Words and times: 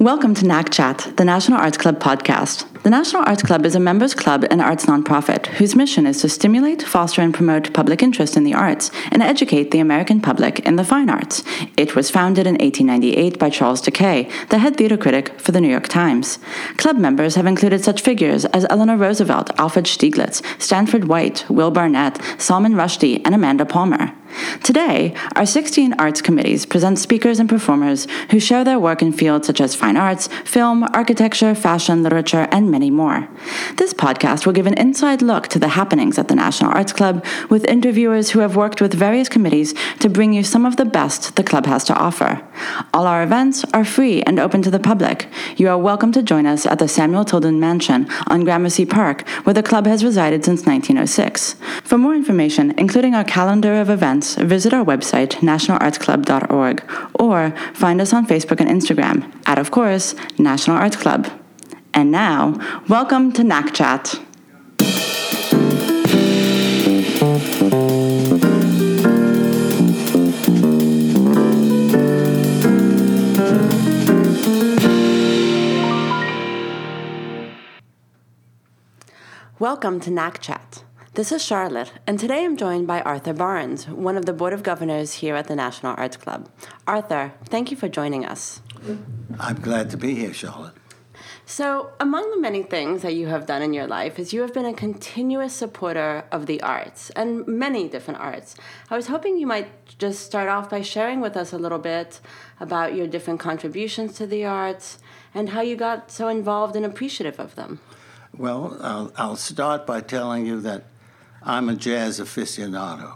Welcome 0.00 0.32
to 0.34 0.46
NAC 0.46 0.70
Chat, 0.70 1.12
the 1.16 1.24
National 1.24 1.58
Arts 1.58 1.76
Club 1.76 1.98
podcast. 1.98 2.64
The 2.84 2.90
National 2.90 3.24
Arts 3.26 3.42
Club 3.42 3.66
is 3.66 3.74
a 3.74 3.80
members 3.80 4.14
club 4.14 4.46
and 4.50 4.62
arts 4.62 4.86
nonprofit 4.86 5.46
whose 5.46 5.74
mission 5.74 6.06
is 6.06 6.20
to 6.20 6.28
stimulate, 6.28 6.80
foster, 6.80 7.20
and 7.20 7.34
promote 7.34 7.74
public 7.74 8.04
interest 8.04 8.36
in 8.36 8.44
the 8.44 8.54
arts 8.54 8.92
and 9.10 9.20
educate 9.20 9.72
the 9.72 9.80
American 9.80 10.20
public 10.20 10.60
in 10.60 10.76
the 10.76 10.84
fine 10.84 11.10
arts. 11.10 11.42
It 11.76 11.96
was 11.96 12.08
founded 12.08 12.46
in 12.46 12.54
1898 12.54 13.36
by 13.36 13.50
Charles 13.50 13.80
de 13.80 13.90
Kay, 13.90 14.30
the 14.50 14.58
head 14.58 14.76
theater 14.76 14.96
critic 14.96 15.38
for 15.40 15.50
the 15.50 15.60
New 15.60 15.68
York 15.68 15.88
Times. 15.88 16.38
Club 16.76 16.96
members 16.96 17.34
have 17.34 17.46
included 17.46 17.82
such 17.82 18.00
figures 18.00 18.44
as 18.46 18.64
Eleanor 18.70 18.96
Roosevelt, 18.96 19.50
Alfred 19.58 19.86
Stieglitz, 19.86 20.40
Stanford 20.62 21.08
White, 21.08 21.44
Will 21.50 21.72
Barnet, 21.72 22.20
Salman 22.38 22.74
Rushdie, 22.74 23.20
and 23.24 23.34
Amanda 23.34 23.66
Palmer. 23.66 24.14
Today, 24.62 25.14
our 25.36 25.46
16 25.46 25.94
arts 25.94 26.20
committees 26.20 26.66
present 26.66 26.98
speakers 26.98 27.40
and 27.40 27.48
performers 27.48 28.06
who 28.30 28.38
share 28.38 28.62
their 28.62 28.78
work 28.78 29.00
in 29.00 29.12
fields 29.12 29.46
such 29.46 29.60
as 29.60 29.74
fine 29.74 29.96
arts, 29.96 30.28
film, 30.44 30.84
architecture, 30.92 31.54
fashion, 31.54 32.02
literature, 32.02 32.46
and 32.52 32.67
many 32.68 32.90
more. 32.90 33.28
This 33.76 33.94
podcast 33.94 34.44
will 34.44 34.52
give 34.52 34.66
an 34.66 34.78
inside 34.78 35.22
look 35.22 35.48
to 35.48 35.58
the 35.58 35.68
happenings 35.68 36.18
at 36.18 36.28
the 36.28 36.34
National 36.34 36.72
Arts 36.72 36.92
Club 36.92 37.24
with 37.48 37.64
interviewers 37.64 38.30
who 38.30 38.40
have 38.40 38.56
worked 38.56 38.80
with 38.80 38.94
various 38.94 39.28
committees 39.28 39.74
to 40.00 40.08
bring 40.08 40.32
you 40.32 40.42
some 40.42 40.66
of 40.66 40.76
the 40.76 40.84
best 40.84 41.36
the 41.36 41.44
club 41.44 41.66
has 41.66 41.84
to 41.84 41.94
offer. 41.94 42.42
All 42.92 43.06
our 43.06 43.22
events 43.22 43.64
are 43.72 43.84
free 43.84 44.22
and 44.22 44.38
open 44.38 44.62
to 44.62 44.70
the 44.70 44.78
public. 44.78 45.28
You 45.56 45.68
are 45.68 45.78
welcome 45.78 46.12
to 46.12 46.22
join 46.22 46.44
us 46.44 46.66
at 46.66 46.78
the 46.78 46.88
Samuel 46.88 47.24
Tilden 47.24 47.58
Mansion 47.58 48.08
on 48.26 48.44
Gramercy 48.44 48.84
Park, 48.84 49.26
where 49.44 49.54
the 49.54 49.62
club 49.62 49.86
has 49.86 50.04
resided 50.04 50.44
since 50.44 50.66
1906. 50.66 51.54
For 51.82 51.96
more 51.96 52.14
information, 52.14 52.74
including 52.76 53.14
our 53.14 53.24
calendar 53.24 53.80
of 53.80 53.88
events, 53.88 54.08
events, 54.08 54.36
visit 54.36 54.72
our 54.72 54.84
website, 54.84 55.30
nationalartsclub.org, 55.40 56.82
or 57.14 57.50
find 57.74 58.00
us 58.00 58.12
on 58.12 58.26
Facebook 58.26 58.60
and 58.60 58.70
Instagram 58.70 59.32
at, 59.46 59.58
of 59.58 59.70
course, 59.70 60.14
National 60.38 60.76
Arts 60.76 60.96
Club. 60.96 61.28
And 61.94 62.10
now, 62.10 62.54
welcome 62.88 63.32
to 63.32 63.42
NAC 63.42 63.74
Chat. 63.74 64.20
Welcome 79.58 80.00
to 80.00 80.10
NAC 80.10 80.40
Chat. 80.40 80.84
This 81.14 81.32
is 81.32 81.44
Charlotte, 81.44 81.92
and 82.06 82.16
today 82.16 82.44
I'm 82.44 82.56
joined 82.56 82.86
by 82.86 83.00
Arthur 83.00 83.32
Barnes, 83.32 83.88
one 83.88 84.16
of 84.16 84.24
the 84.24 84.32
Board 84.32 84.52
of 84.52 84.62
Governors 84.62 85.14
here 85.14 85.34
at 85.34 85.48
the 85.48 85.56
National 85.56 85.96
Arts 85.98 86.16
Club. 86.16 86.48
Arthur, 86.86 87.32
thank 87.46 87.72
you 87.72 87.76
for 87.76 87.88
joining 87.88 88.24
us. 88.24 88.62
I'm 89.40 89.60
glad 89.60 89.90
to 89.90 89.96
be 89.96 90.14
here, 90.14 90.32
Charlotte. 90.32 90.77
So, 91.50 91.92
among 91.98 92.30
the 92.30 92.38
many 92.38 92.62
things 92.62 93.00
that 93.00 93.14
you 93.14 93.28
have 93.28 93.46
done 93.46 93.62
in 93.62 93.72
your 93.72 93.86
life 93.86 94.18
is 94.18 94.34
you 94.34 94.42
have 94.42 94.52
been 94.52 94.66
a 94.66 94.74
continuous 94.74 95.54
supporter 95.54 96.24
of 96.30 96.44
the 96.44 96.60
arts 96.60 97.08
and 97.16 97.46
many 97.46 97.88
different 97.88 98.20
arts. 98.20 98.54
I 98.90 98.96
was 98.96 99.06
hoping 99.06 99.38
you 99.38 99.46
might 99.46 99.70
just 99.96 100.26
start 100.26 100.50
off 100.50 100.68
by 100.68 100.82
sharing 100.82 101.22
with 101.22 101.38
us 101.38 101.54
a 101.54 101.58
little 101.58 101.78
bit 101.78 102.20
about 102.60 102.94
your 102.94 103.06
different 103.06 103.40
contributions 103.40 104.12
to 104.16 104.26
the 104.26 104.44
arts 104.44 104.98
and 105.34 105.48
how 105.48 105.62
you 105.62 105.74
got 105.74 106.10
so 106.10 106.28
involved 106.28 106.76
and 106.76 106.84
appreciative 106.84 107.40
of 107.40 107.54
them. 107.54 107.80
Well, 108.36 108.76
I'll, 108.82 109.12
I'll 109.16 109.36
start 109.36 109.86
by 109.86 110.02
telling 110.02 110.44
you 110.44 110.60
that 110.60 110.84
I'm 111.42 111.70
a 111.70 111.74
jazz 111.74 112.20
aficionado, 112.20 113.14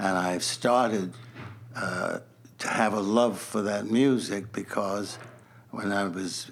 and 0.00 0.18
I've 0.18 0.42
started 0.42 1.14
uh, 1.76 2.18
to 2.58 2.68
have 2.68 2.92
a 2.92 3.00
love 3.00 3.38
for 3.38 3.62
that 3.62 3.86
music 3.86 4.52
because 4.52 5.16
when 5.70 5.92
I 5.92 6.08
was 6.08 6.50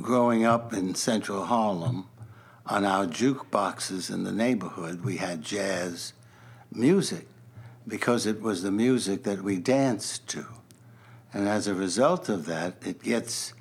growing 0.00 0.44
up 0.44 0.72
in 0.72 0.94
central 0.94 1.44
Harlem, 1.44 2.06
on 2.66 2.84
our 2.84 3.06
jukeboxes 3.06 4.12
in 4.12 4.24
the 4.24 4.32
neighborhood, 4.32 5.04
we 5.04 5.16
had 5.16 5.42
jazz 5.42 6.12
music 6.72 7.26
because 7.86 8.24
it 8.26 8.40
was 8.40 8.62
the 8.62 8.70
music 8.70 9.24
that 9.24 9.42
we 9.42 9.58
danced 9.58 10.28
to. 10.28 10.46
And 11.32 11.48
as 11.48 11.66
a 11.66 11.74
result 11.74 12.28
of 12.28 12.46
that, 12.46 12.74
it 12.86 13.02
gets 13.02 13.54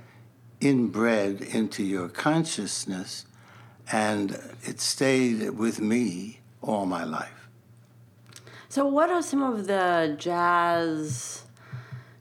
inbred 0.59 1.41
into 1.41 1.83
your 1.83 2.07
consciousness, 2.09 3.25
and 3.91 4.39
it 4.63 4.79
stayed 4.79 5.50
with 5.51 5.81
me 5.81 6.41
all 6.61 6.85
my 6.85 7.03
life. 7.03 7.50
So, 8.69 8.85
what 8.85 9.09
are 9.09 9.22
some 9.22 9.41
of 9.41 9.67
the 9.67 10.16
jazz 10.17 11.44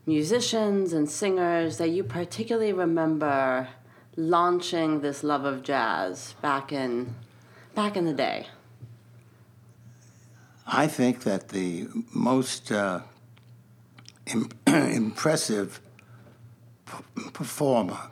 musicians 0.05 0.91
and 0.93 1.09
singers 1.09 1.77
that 1.77 1.89
you 1.89 2.03
particularly 2.03 2.73
remember 2.73 3.67
launching 4.15 5.01
this 5.01 5.23
love 5.23 5.45
of 5.45 5.63
jazz 5.63 6.35
back 6.41 6.71
in 6.71 7.15
back 7.75 7.95
in 7.95 8.05
the 8.05 8.13
day? 8.13 8.47
I 10.67 10.87
think 10.87 11.23
that 11.23 11.49
the 11.49 11.87
most 12.13 12.71
uh, 12.71 13.01
impressive 14.67 15.81
p- 16.85 17.29
performer 17.33 18.09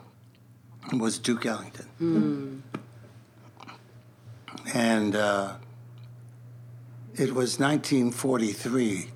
was 0.92 1.18
Duke 1.18 1.46
Ellington. 1.46 1.86
Mm. 2.00 2.60
And 4.74 5.16
uh, 5.16 5.54
it 7.14 7.34
was 7.34 7.58
1943 7.58 9.10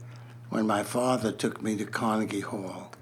when 0.51 0.67
my 0.67 0.83
father 0.83 1.33
took 1.33 1.63
me 1.63 1.77
to 1.77 1.85
Carnegie 1.85 2.41
Hall 2.41 2.93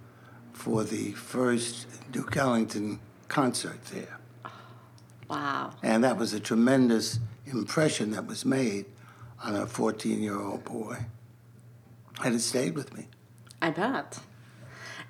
for 0.53 0.84
the 0.84 1.12
first 1.12 1.87
Duke 2.10 2.37
Ellington 2.37 2.99
concert 3.32 3.82
there. 3.87 4.19
Wow. 5.28 5.70
And 5.82 6.04
that 6.04 6.19
was 6.19 6.34
a 6.34 6.41
tremendous 6.41 7.19
impression 7.47 8.10
that 8.10 8.26
was 8.26 8.44
made 8.44 8.84
on 9.43 9.56
a 9.56 9.66
14 9.66 10.22
year 10.22 10.38
old 10.38 10.65
boy. 10.65 10.98
And 12.22 12.34
it 12.34 12.41
stayed 12.41 12.75
with 12.75 12.94
me. 12.94 13.09
I 13.62 13.70
bet. 13.70 14.20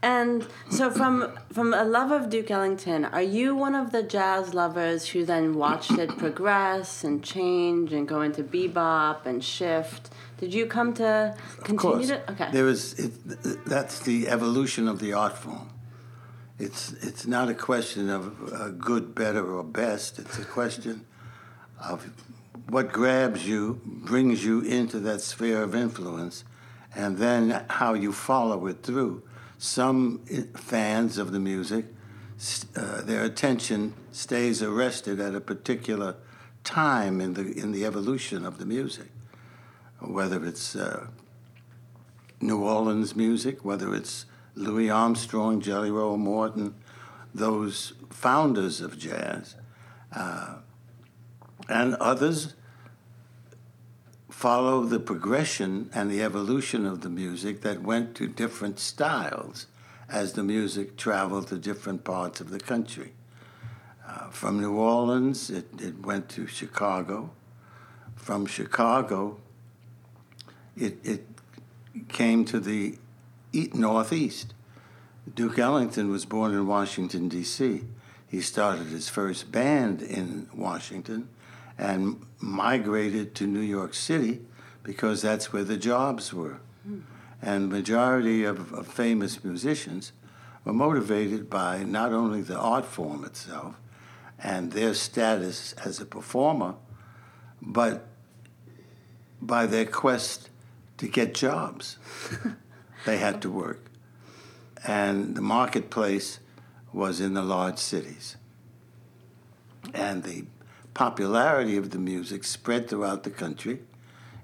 And 0.04 0.46
so, 0.68 0.90
from 0.90 1.38
from 1.52 1.72
a 1.74 1.84
love 1.84 2.10
of 2.10 2.28
Duke 2.28 2.50
Ellington, 2.50 3.04
are 3.04 3.22
you 3.22 3.54
one 3.54 3.76
of 3.76 3.92
the 3.92 4.02
jazz 4.02 4.52
lovers 4.52 5.06
who 5.10 5.24
then 5.24 5.54
watched 5.54 5.92
it 5.92 6.10
progress 6.18 7.04
and 7.04 7.22
change 7.22 7.92
and 7.92 8.08
go 8.08 8.22
into 8.22 8.42
bebop 8.42 9.26
and 9.26 9.44
shift? 9.44 10.10
Did 10.38 10.52
you 10.52 10.66
come 10.66 10.92
to 10.94 11.36
continue 11.62 12.06
to? 12.08 12.32
Okay. 12.32 12.50
There 12.50 12.68
is 12.68 12.98
it, 12.98 13.64
that's 13.64 14.00
the 14.00 14.26
evolution 14.28 14.88
of 14.88 14.98
the 14.98 15.12
art 15.12 15.38
form. 15.38 15.68
It's 16.62 16.92
it's 17.02 17.26
not 17.26 17.48
a 17.48 17.54
question 17.54 18.08
of 18.08 18.52
uh, 18.52 18.68
good, 18.68 19.16
better, 19.16 19.44
or 19.52 19.64
best. 19.64 20.20
It's 20.20 20.38
a 20.38 20.44
question 20.44 21.04
of 21.84 22.08
what 22.68 22.92
grabs 22.92 23.48
you, 23.48 23.80
brings 23.84 24.44
you 24.44 24.60
into 24.60 25.00
that 25.00 25.22
sphere 25.22 25.64
of 25.64 25.74
influence, 25.74 26.44
and 26.94 27.18
then 27.18 27.64
how 27.68 27.94
you 27.94 28.12
follow 28.12 28.68
it 28.68 28.84
through 28.84 29.24
some 29.58 30.20
fans 30.54 31.18
of 31.18 31.32
the 31.32 31.40
music, 31.40 31.86
uh, 32.76 33.00
their 33.02 33.24
attention 33.24 33.94
stays 34.12 34.62
arrested 34.62 35.18
at 35.18 35.34
a 35.34 35.40
particular 35.40 36.14
time 36.62 37.20
in 37.20 37.34
the 37.34 37.58
in 37.58 37.72
the 37.72 37.84
evolution 37.84 38.46
of 38.46 38.58
the 38.58 38.66
music, 38.66 39.08
whether 39.98 40.44
it's 40.44 40.76
uh, 40.76 41.08
New 42.40 42.62
Orleans 42.62 43.16
music, 43.16 43.64
whether 43.64 43.92
it's 43.96 44.26
Louis 44.54 44.90
Armstrong, 44.90 45.60
Jelly 45.60 45.90
Roll 45.90 46.16
Morton, 46.16 46.74
those 47.34 47.94
founders 48.10 48.80
of 48.80 48.98
jazz, 48.98 49.56
uh, 50.14 50.56
and 51.68 51.94
others 51.94 52.54
follow 54.28 54.82
the 54.82 54.98
progression 54.98 55.88
and 55.94 56.10
the 56.10 56.22
evolution 56.22 56.84
of 56.84 57.00
the 57.02 57.08
music 57.08 57.60
that 57.62 57.82
went 57.82 58.14
to 58.16 58.26
different 58.26 58.78
styles 58.78 59.66
as 60.08 60.32
the 60.32 60.42
music 60.42 60.96
traveled 60.96 61.46
to 61.48 61.56
different 61.56 62.04
parts 62.04 62.40
of 62.40 62.50
the 62.50 62.58
country. 62.58 63.12
Uh, 64.06 64.28
from 64.30 64.60
New 64.60 64.74
Orleans, 64.74 65.48
it, 65.48 65.68
it 65.80 66.04
went 66.04 66.28
to 66.30 66.46
Chicago. 66.46 67.30
From 68.16 68.44
Chicago, 68.44 69.38
it, 70.76 70.98
it 71.04 71.26
came 72.08 72.44
to 72.46 72.60
the 72.60 72.98
Northeast. 73.52 74.54
Duke 75.34 75.58
Ellington 75.58 76.10
was 76.10 76.24
born 76.24 76.52
in 76.52 76.66
Washington, 76.66 77.28
D.C. 77.28 77.82
He 78.26 78.40
started 78.40 78.86
his 78.88 79.08
first 79.08 79.52
band 79.52 80.02
in 80.02 80.48
Washington 80.54 81.28
and 81.78 82.24
migrated 82.40 83.34
to 83.36 83.46
New 83.46 83.60
York 83.60 83.94
City 83.94 84.40
because 84.82 85.22
that's 85.22 85.52
where 85.52 85.64
the 85.64 85.76
jobs 85.76 86.32
were. 86.32 86.60
Mm. 86.88 87.02
And 87.40 87.64
the 87.64 87.76
majority 87.76 88.44
of, 88.44 88.72
of 88.72 88.86
famous 88.86 89.44
musicians 89.44 90.12
were 90.64 90.72
motivated 90.72 91.50
by 91.50 91.82
not 91.82 92.12
only 92.12 92.40
the 92.40 92.58
art 92.58 92.84
form 92.84 93.24
itself 93.24 93.74
and 94.38 94.72
their 94.72 94.94
status 94.94 95.72
as 95.84 96.00
a 96.00 96.06
performer, 96.06 96.74
but 97.60 98.06
by 99.40 99.66
their 99.66 99.84
quest 99.84 100.50
to 100.98 101.08
get 101.08 101.34
jobs. 101.34 101.98
they 103.04 103.18
had 103.18 103.42
to 103.42 103.50
work. 103.50 103.90
And 104.84 105.36
the 105.36 105.42
marketplace 105.42 106.40
was 106.92 107.20
in 107.20 107.34
the 107.34 107.42
large 107.42 107.78
cities. 107.78 108.36
And 109.94 110.22
the 110.22 110.44
popularity 110.94 111.76
of 111.76 111.90
the 111.90 111.98
music 111.98 112.44
spread 112.44 112.88
throughout 112.88 113.22
the 113.22 113.30
country, 113.30 113.80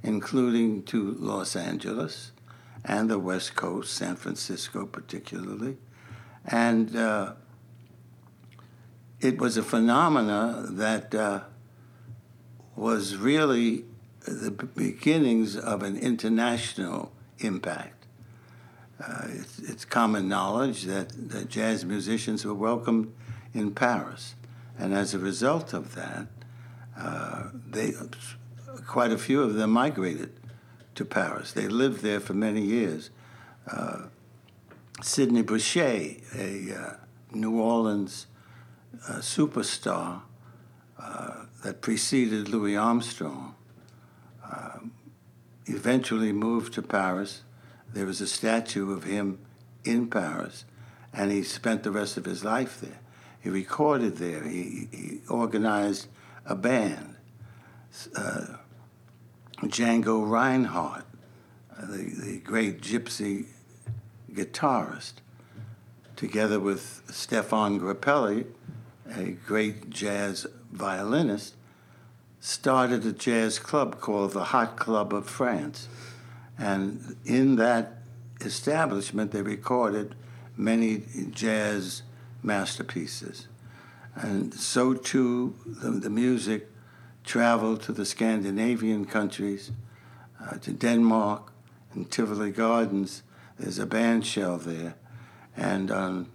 including 0.03 0.83
to 0.85 1.13
Los 1.19 1.55
Angeles 1.57 2.33
and 2.85 3.11
the 3.11 3.19
West 3.19 3.55
Coast, 3.55 3.93
San 3.93 4.17
Francisco 4.17 4.87
particularly. 4.87 5.77
And 6.47 6.97
uh, 6.97 7.35
it 9.21 9.39
was 9.39 9.57
a 9.57 9.63
phenomena 9.63 10.65
that 10.71 11.15
uh, 11.15 11.41
was 12.77 13.17
really 13.17 13.85
the 14.21 14.51
beginnings 14.51 15.57
of 15.57 15.83
an 15.83 15.97
international 15.97 17.13
impact. 17.39 17.98
Uh, 19.01 19.27
it's, 19.29 19.59
it's, 19.61 19.85
common 19.85 20.29
knowledge 20.29 20.83
that, 20.83 21.11
that 21.31 21.49
jazz 21.49 21.85
musicians 21.85 22.45
were 22.45 22.55
welcomed 22.55 23.13
in 23.55 23.71
Paris. 23.71 24.35
And 24.77 24.93
as 24.93 25.15
a 25.15 25.19
result 25.21 25.73
of 25.73 25.95
that, 25.95 26.27
uh, 26.99 27.45
they, 27.69 27.93
quite 28.87 29.13
a 29.13 29.19
few 29.19 29.43
of 29.43 29.55
them 29.55 29.71
migrated 29.71 30.33
to 30.97 31.05
Paris. 31.05 31.53
They 31.53 31.69
lived 31.69 32.03
there 32.03 32.19
for 32.19 32.35
many 32.35 32.63
years. 32.63 33.11
Uh, 33.71 34.07
Sidney 35.01 35.43
Bechet, 35.43 36.23
a 36.35 36.75
uh, 36.75 36.95
New 37.33 37.61
Orleans 37.61 38.27
uh, 39.09 39.15
superstar 39.15 40.23
that 41.65 41.81
preceded 41.81 42.49
Louis 42.49 42.77
Armstrong, 42.77 43.55
eventually 45.67 46.33
moved 46.33 46.73
to 46.75 46.83
Paris. 46.83 47.43
There 47.99 48.07
was 48.07 48.21
a 48.21 48.29
statue 48.29 48.93
of 48.93 49.03
him 49.03 49.41
in 49.83 50.07
Paris, 50.07 50.65
and 51.13 51.33
he 51.33 51.43
spent 51.43 51.83
the 51.83 51.91
rest 51.91 52.17
of 52.17 52.27
his 52.27 52.45
life 52.45 52.81
there. 52.81 53.01
He 53.41 53.51
recorded 53.51 54.19
there. 54.19 54.45
He, 54.45 54.87
he 54.93 55.19
organized 55.29 56.07
a 56.47 56.55
band. 56.55 57.17
Uh, 58.15 58.59
Django 59.65 60.31
Reinhardt, 60.31 61.07
uh, 61.77 61.87
the, 61.87 62.15
the 62.25 62.39
great 62.39 62.81
gypsy 62.81 63.47
guitarist, 64.33 65.15
together 66.15 66.61
with 66.61 67.03
Stéphane 67.09 67.81
Grappelli, 67.81 68.47
a 69.13 69.33
great 69.45 69.91
jazz 69.91 70.47
violinist, 70.71 71.57
started 72.39 73.05
a 73.05 73.13
jazz 73.13 73.59
club 73.59 74.01
called 74.01 74.35
the 74.35 74.45
Hot 74.45 74.77
Club 74.77 75.13
of 75.13 75.29
France. 75.29 75.89
And 76.59 77.17
in 77.25 77.57
that 77.57 77.99
establishment, 78.41 79.31
they 79.31 79.43
recorded 79.43 80.15
many 80.57 81.05
jazz 81.31 82.03
masterpieces. 82.43 83.47
And 84.15 84.53
so 84.53 84.95
too, 84.95 85.55
the, 85.65 85.91
the 85.91 86.11
music 86.11 86.69
traveled 87.25 87.83
to 87.83 87.93
the 87.93 88.05
Scandinavian 88.05 89.05
countries, 89.05 89.71
uh, 90.41 90.57
to 90.59 90.73
Denmark 90.73 91.53
and 91.93 92.11
Tivoli 92.11 92.51
Gardens. 92.51 93.23
There's 93.59 93.79
a 93.79 93.87
band 93.87 94.27
shell 94.27 94.57
there. 94.57 94.95
And 95.57 95.91
on 95.91 96.29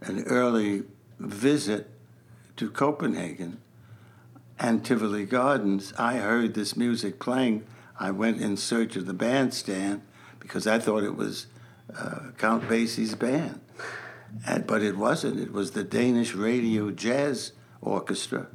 an 0.00 0.24
early 0.24 0.82
visit 1.18 1.90
to 2.56 2.70
Copenhagen 2.70 3.60
and 4.58 4.84
Tivoli 4.84 5.24
Gardens, 5.24 5.92
I 5.98 6.16
heard 6.16 6.54
this 6.54 6.76
music 6.76 7.18
playing. 7.18 7.64
I 7.98 8.10
went 8.10 8.40
in 8.40 8.56
search 8.56 8.96
of 8.96 9.06
the 9.06 9.14
bandstand 9.14 10.02
because 10.40 10.66
I 10.66 10.78
thought 10.78 11.02
it 11.04 11.16
was 11.16 11.46
uh, 11.96 12.30
Count 12.38 12.64
Basie's 12.64 13.14
band. 13.14 13.60
And, 14.46 14.66
but 14.66 14.82
it 14.82 14.96
wasn't. 14.96 15.38
It 15.38 15.52
was 15.52 15.72
the 15.72 15.84
Danish 15.84 16.34
Radio 16.34 16.90
Jazz 16.90 17.52
Orchestra, 17.80 18.48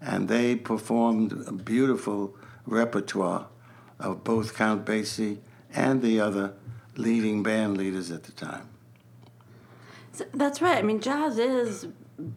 and 0.00 0.28
they 0.28 0.54
performed 0.54 1.32
a 1.46 1.52
beautiful 1.52 2.36
repertoire 2.64 3.48
of 3.98 4.22
both 4.22 4.54
Count 4.54 4.84
Basie 4.84 5.38
and 5.74 6.00
the 6.00 6.20
other 6.20 6.54
leading 6.96 7.42
band 7.42 7.76
leaders 7.76 8.10
at 8.10 8.24
the 8.24 8.32
time. 8.32 8.68
So 10.12 10.24
that's 10.32 10.62
right. 10.62 10.78
I 10.78 10.82
mean, 10.82 11.00
jazz 11.00 11.38
is 11.38 11.88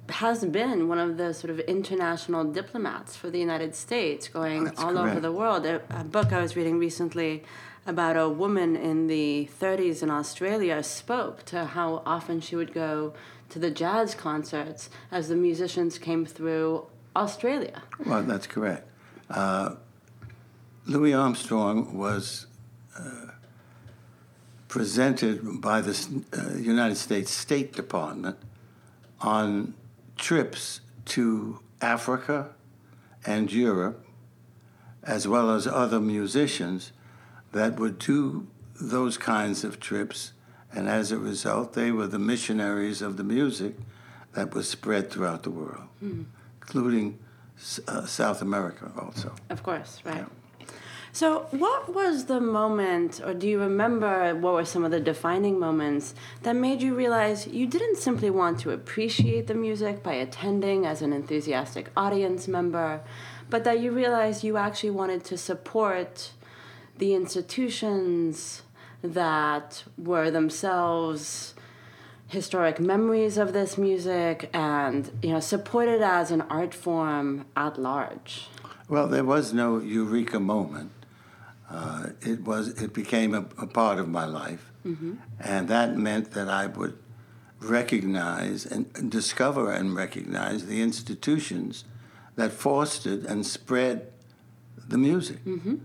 has 0.09 0.43
been 0.45 0.87
one 0.87 0.97
of 0.97 1.17
the 1.17 1.33
sort 1.33 1.51
of 1.51 1.59
international 1.61 2.43
diplomats 2.43 3.15
for 3.15 3.29
the 3.29 3.39
United 3.39 3.75
States, 3.75 4.27
going 4.27 4.65
That's 4.65 4.81
all 4.81 4.93
correct. 4.93 5.11
over 5.11 5.19
the 5.19 5.31
world. 5.31 5.65
A, 5.65 5.81
a 5.89 6.03
book 6.03 6.33
I 6.33 6.41
was 6.41 6.55
reading 6.55 6.79
recently 6.79 7.43
about 7.85 8.17
a 8.17 8.29
woman 8.29 8.75
in 8.75 9.07
the 9.07 9.49
30s 9.59 10.03
in 10.03 10.11
Australia 10.11 10.83
spoke 10.83 11.45
to 11.45 11.65
how 11.65 12.03
often 12.05 12.41
she 12.41 12.55
would 12.55 12.73
go 12.73 13.13
to 13.49 13.57
the 13.57 13.71
jazz 13.71 14.13
concerts 14.13 14.89
as 15.11 15.29
the 15.29 15.35
musicians 15.35 15.97
came 15.97 16.25
through 16.25 16.85
Australia. 17.15 17.81
Well, 18.05 18.23
that's 18.23 18.47
correct. 18.47 18.87
Uh, 19.29 19.75
Louis 20.85 21.13
Armstrong 21.13 21.97
was 21.97 22.47
uh, 22.97 23.27
presented 24.67 25.61
by 25.61 25.81
the 25.81 26.23
uh, 26.33 26.57
United 26.57 26.95
States 26.95 27.31
State 27.31 27.73
Department 27.73 28.37
on 29.21 29.74
trips 30.18 30.81
to 31.06 31.60
Africa 31.81 32.50
and 33.25 33.51
Europe, 33.51 34.06
as 35.04 35.27
well 35.27 35.50
as 35.51 35.68
other 35.68 36.00
musicians 36.00 36.92
that 37.51 37.80
would 37.80 37.98
do 38.00 38.48
those 38.80 39.18
kinds 39.18 39.63
of 39.63 39.80
trips, 39.80 40.33
and 40.71 40.88
as 40.88 41.12
a 41.12 41.18
result, 41.18 41.74
they 41.74 41.92
were 41.92 42.07
the 42.07 42.19
missionaries 42.19 43.01
of 43.01 43.18
the 43.18 43.24
music 43.24 43.75
that 44.33 44.54
was 44.54 44.69
spread 44.69 45.10
throughout 45.10 45.44
the 45.44 45.50
world, 45.50 45.88
mm. 46.04 46.25
including 46.62 47.18
uh, 47.88 48.06
South 48.06 48.42
America 48.42 48.92
also. 48.98 49.33
Of 49.50 49.63
course, 49.63 50.01
right. 50.06 50.18
Yeah. 50.18 50.25
So, 51.11 51.47
what 51.50 51.94
was 51.94 52.25
the 52.25 52.39
moment, 52.39 53.19
or 53.25 53.33
do 53.33 53.47
you 53.47 53.59
remember 53.59 54.35
what 54.35 54.53
were 54.53 54.65
some 54.65 54.85
of 54.85 54.91
the 54.91 55.00
defining 55.00 55.59
moments 55.59 56.13
that 56.44 56.56
made 56.56 56.81
you 56.83 56.94
realize 56.94 57.47
you 57.47 57.65
didn't 57.65 57.97
simply 57.97 58.29
want 58.29 58.59
to 58.59 58.71
appreciate 58.71 59.47
the 59.47 59.56
music 59.56 60.03
by 60.03 60.13
attending 60.13 60.85
as 60.85 61.01
an 61.01 61.11
enthusiastic 61.11 61.89
audience 61.97 62.47
member, 62.47 63.01
but 63.50 63.63
that 63.63 63.79
you 63.79 63.91
realized 63.91 64.44
you 64.44 64.57
actually 64.57 64.91
wanted 64.91 65.23
to 65.25 65.38
support 65.38 66.31
the 67.00 67.15
institutions 67.15 68.62
that 69.01 69.83
were 69.97 70.29
themselves 70.29 71.55
historic 72.27 72.79
memories 72.79 73.39
of 73.39 73.53
this 73.53 73.75
music 73.77 74.50
and 74.53 75.09
you 75.23 75.31
know 75.31 75.39
supported 75.39 76.01
as 76.01 76.29
an 76.29 76.41
art 76.41 76.75
form 76.75 77.45
at 77.55 77.79
large? 77.79 78.48
Well 78.88 79.07
there 79.07 79.24
was 79.24 79.53
no 79.53 79.79
eureka 79.79 80.39
moment 80.39 80.91
uh, 81.69 82.07
it 82.21 82.41
was 82.43 82.69
it 82.81 82.93
became 82.93 83.33
a, 83.33 83.45
a 83.57 83.67
part 83.67 83.99
of 83.99 84.07
my 84.07 84.25
life 84.25 84.71
mm-hmm. 84.85 85.13
and 85.39 85.67
that 85.67 85.97
meant 85.97 86.31
that 86.31 86.49
i 86.49 86.65
would 86.65 86.97
recognize 87.61 88.65
and 88.65 89.11
discover 89.11 89.71
and 89.71 89.95
recognize 89.95 90.65
the 90.65 90.81
institutions 90.81 91.83
that 92.35 92.51
fostered 92.51 93.25
and 93.25 93.45
spread 93.45 94.07
the 94.88 94.97
music 94.97 95.43
mm-hmm. 95.43 95.75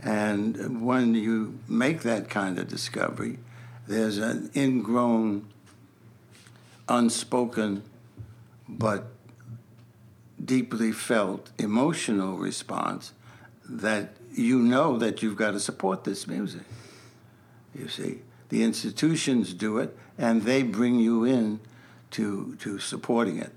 And 0.00 0.80
when 0.84 1.14
you 1.14 1.58
make 1.66 2.02
that 2.02 2.30
kind 2.30 2.58
of 2.58 2.68
discovery, 2.68 3.38
there's 3.86 4.18
an 4.18 4.50
ingrown, 4.54 5.48
unspoken, 6.88 7.82
but 8.68 9.06
deeply 10.42 10.92
felt 10.92 11.50
emotional 11.58 12.36
response 12.36 13.12
that 13.68 14.14
you 14.38 14.60
know 14.60 14.98
that 14.98 15.22
you've 15.22 15.36
got 15.36 15.52
to 15.52 15.60
support 15.60 16.04
this 16.04 16.26
music. 16.26 16.62
You 17.74 17.88
see, 17.88 18.20
the 18.48 18.62
institutions 18.62 19.52
do 19.52 19.78
it, 19.78 19.96
and 20.16 20.42
they 20.42 20.62
bring 20.62 20.98
you 21.00 21.24
in 21.24 21.60
to 22.12 22.56
to 22.60 22.78
supporting 22.78 23.38
it. 23.38 23.52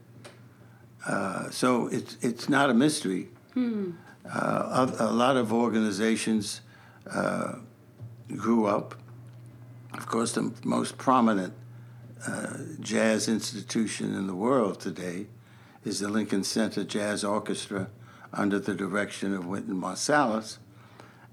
Uh, 1.05 1.49
so 1.49 1.87
it's 1.87 2.17
it's 2.21 2.49
not 2.49 2.69
a 2.69 2.73
mystery. 2.73 3.29
Hmm. 3.53 3.91
Uh, 4.25 4.91
a, 4.99 5.11
lot 5.11 5.35
of 5.35 5.51
organizations 5.51 6.61
uh, 7.11 7.55
grew 8.37 8.67
up. 8.67 8.93
Of 9.93 10.05
course, 10.05 10.33
the 10.33 10.53
most 10.63 10.97
prominent 10.97 11.53
uh, 12.27 12.57
jazz 12.79 13.27
institution 13.27 14.13
in 14.13 14.27
the 14.27 14.35
world 14.35 14.79
today 14.79 15.25
is 15.83 15.99
the 15.99 16.07
Lincoln 16.07 16.43
Center 16.43 16.83
Jazz 16.83 17.23
Orchestra 17.23 17.89
under 18.31 18.59
the 18.59 18.75
direction 18.75 19.33
of 19.33 19.47
Wynton 19.47 19.81
Marsalis. 19.81 20.59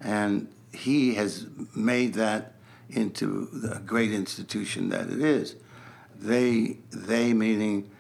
And 0.00 0.48
he 0.72 1.14
has 1.14 1.46
made 1.74 2.14
that 2.14 2.54
into 2.90 3.48
the 3.52 3.80
great 3.84 4.12
institution 4.12 4.88
that 4.90 5.10
it 5.10 5.20
is. 5.20 5.56
They, 6.18 6.78
they 6.90 7.32
meaning 7.32 7.90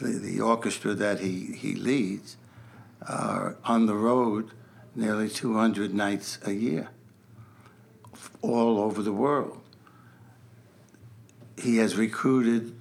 the, 0.00 0.18
the 0.18 0.40
orchestra 0.40 0.94
that 0.94 1.20
he, 1.20 1.52
he 1.52 1.74
leads, 1.74 2.36
are 3.08 3.56
on 3.64 3.86
the 3.86 3.94
road 3.94 4.50
nearly 4.94 5.28
200 5.28 5.94
nights 5.94 6.38
a 6.44 6.52
year, 6.52 6.88
all 8.42 8.78
over 8.78 9.02
the 9.02 9.12
world. 9.12 9.60
He 11.56 11.76
has 11.76 11.96
recruited 11.96 12.74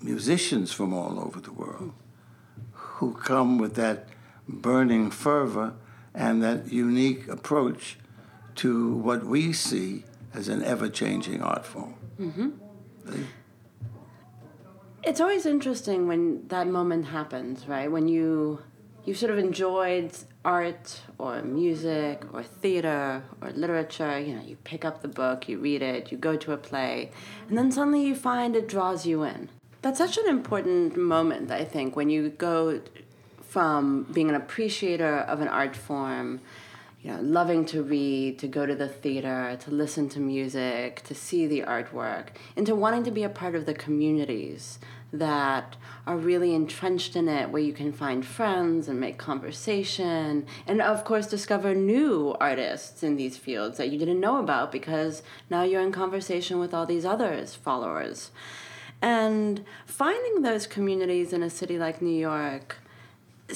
musicians 0.00 0.72
from 0.72 0.92
all 0.92 1.18
over 1.20 1.40
the 1.40 1.52
world 1.52 1.92
who 2.72 3.14
come 3.14 3.58
with 3.58 3.74
that 3.74 4.08
burning 4.48 5.10
fervor 5.10 5.74
and 6.14 6.42
that 6.42 6.72
unique 6.72 7.28
approach 7.28 7.98
to 8.56 8.94
what 8.94 9.24
we 9.24 9.52
see 9.52 10.04
as 10.32 10.48
an 10.48 10.62
ever 10.62 10.88
changing 10.88 11.42
art 11.42 11.66
form. 11.66 11.94
Mm-hmm. 12.20 12.50
It's 15.02 15.20
always 15.20 15.44
interesting 15.44 16.06
when 16.06 16.48
that 16.48 16.66
moment 16.66 17.06
happens, 17.06 17.68
right? 17.68 17.90
When 17.90 18.08
you 18.08 18.60
you 19.04 19.12
sort 19.12 19.30
of 19.30 19.38
enjoyed 19.38 20.12
art 20.44 21.02
or 21.18 21.42
music 21.42 22.24
or 22.32 22.42
theater 22.42 23.22
or 23.42 23.50
literature, 23.50 24.18
you 24.18 24.34
know, 24.34 24.42
you 24.42 24.56
pick 24.64 24.84
up 24.84 25.02
the 25.02 25.08
book, 25.08 25.48
you 25.48 25.58
read 25.58 25.82
it, 25.82 26.10
you 26.10 26.16
go 26.16 26.36
to 26.36 26.52
a 26.52 26.56
play, 26.56 27.10
and 27.48 27.58
then 27.58 27.70
suddenly 27.70 28.02
you 28.06 28.14
find 28.14 28.56
it 28.56 28.66
draws 28.66 29.04
you 29.04 29.22
in. 29.22 29.50
That's 29.82 29.98
such 29.98 30.16
an 30.16 30.26
important 30.26 30.96
moment, 30.96 31.50
I 31.50 31.64
think, 31.64 31.96
when 31.96 32.08
you 32.08 32.30
go 32.30 32.80
from 33.54 34.02
being 34.12 34.28
an 34.28 34.34
appreciator 34.34 35.18
of 35.18 35.40
an 35.40 35.46
art 35.46 35.76
form 35.76 36.40
you 37.00 37.12
know, 37.12 37.20
loving 37.20 37.64
to 37.66 37.84
read, 37.84 38.36
to 38.40 38.48
go 38.48 38.66
to 38.66 38.74
the 38.74 38.88
theater, 38.88 39.56
to 39.60 39.70
listen 39.70 40.08
to 40.08 40.18
music, 40.18 41.02
to 41.04 41.14
see 41.14 41.46
the 41.46 41.60
artwork, 41.60 42.30
into 42.56 42.74
wanting 42.74 43.04
to 43.04 43.12
be 43.12 43.22
a 43.22 43.28
part 43.28 43.54
of 43.54 43.64
the 43.64 43.72
communities 43.72 44.80
that 45.12 45.76
are 46.04 46.16
really 46.16 46.52
entrenched 46.52 47.14
in 47.14 47.28
it, 47.28 47.50
where 47.50 47.62
you 47.62 47.72
can 47.72 47.92
find 47.92 48.26
friends 48.26 48.88
and 48.88 48.98
make 48.98 49.18
conversation, 49.18 50.46
and 50.66 50.82
of 50.82 51.04
course, 51.04 51.28
discover 51.28 51.76
new 51.76 52.34
artists 52.40 53.04
in 53.04 53.14
these 53.14 53.36
fields 53.36 53.78
that 53.78 53.90
you 53.90 53.98
didn't 54.00 54.18
know 54.18 54.38
about 54.38 54.72
because 54.72 55.22
now 55.48 55.62
you're 55.62 55.80
in 55.80 55.92
conversation 55.92 56.58
with 56.58 56.74
all 56.74 56.86
these 56.86 57.04
others, 57.04 57.54
followers. 57.54 58.32
And 59.00 59.64
finding 59.86 60.42
those 60.42 60.66
communities 60.66 61.32
in 61.32 61.44
a 61.44 61.50
city 61.50 61.78
like 61.78 62.02
New 62.02 62.18
York 62.18 62.78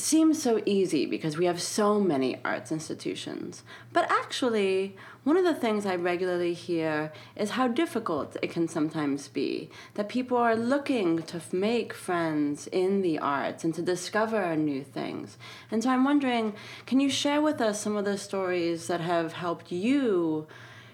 seems 0.01 0.43
so 0.43 0.61
easy 0.67 1.07
because 1.07 1.37
we 1.37 1.47
have 1.47 1.61
so 1.61 2.01
many 2.01 2.39
arts 2.45 2.71
institutions. 2.71 3.63
But 3.93 4.11
actually, 4.11 4.97
one 5.25 5.37
of 5.37 5.45
the 5.45 5.55
things 5.55 5.87
I 5.87 5.97
regularly 5.97 6.55
hear 6.55 7.13
is 7.37 7.51
how 7.51 7.69
difficult 7.69 8.37
it 8.43 8.51
can 8.51 8.69
sometimes 8.69 9.29
be. 9.29 9.71
That 9.95 10.09
people 10.09 10.37
are 10.37 10.57
looking 10.57 11.23
to 11.25 11.41
make 11.53 11.93
friends 11.93 12.67
in 12.67 13.03
the 13.03 13.19
arts 13.19 13.65
and 13.65 13.75
to 13.75 13.83
discover 13.83 14.57
new 14.57 14.83
things. 14.83 15.39
And 15.71 15.83
so 15.83 15.91
I'm 15.91 16.05
wondering 16.05 16.55
can 16.87 17.01
you 17.01 17.11
share 17.11 17.41
with 17.41 17.61
us 17.61 17.81
some 17.81 17.97
of 17.97 18.05
the 18.05 18.19
stories 18.19 18.87
that 18.87 19.01
have 19.01 19.33
helped 19.35 19.73
you? 19.73 20.47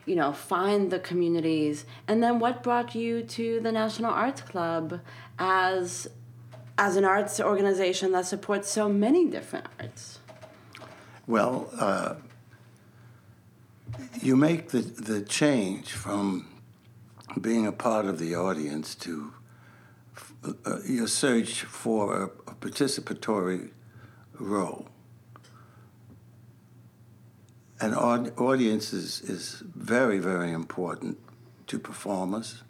you 0.06 0.14
know, 0.14 0.32
find 0.32 0.90
the 0.90 0.99
communities, 0.99 1.87
and 2.06 2.23
then 2.23 2.38
what 2.38 2.62
brought 2.62 2.94
you 2.94 3.23
to 3.23 3.61
the 3.61 3.73
National 3.73 4.11
Arts 4.11 4.42
Club 4.42 5.00
as 5.38 6.08
as 6.76 6.97
an 6.97 7.04
arts 7.04 7.40
organization 7.40 8.12
that 8.12 8.26
supports 8.26 8.69
so 8.69 8.88
many 8.88 9.26
different 9.26 9.66
arts? 9.81 10.19
Well, 11.26 11.71
uh, 11.78 12.16
you 14.21 14.37
make 14.37 14.71
the, 14.71 14.81
the 14.81 15.23
change 15.23 15.93
from 15.93 16.49
being 17.40 17.66
a 17.66 17.73
part 17.73 18.07
of 18.07 18.19
the 18.19 18.35
audience 18.35 18.95
to 18.97 19.33
uh, 20.45 20.78
your 20.87 21.07
search 21.07 21.62
for 21.62 22.23
a, 22.23 22.25
a 22.50 22.54
participatory 22.54 23.71
role. 24.38 24.88
An 27.81 27.95
audience 27.95 28.93
is, 28.93 29.21
is 29.23 29.62
very, 29.75 30.19
very 30.19 30.52
important 30.52 31.19
to 31.66 31.78
performers. 31.78 32.63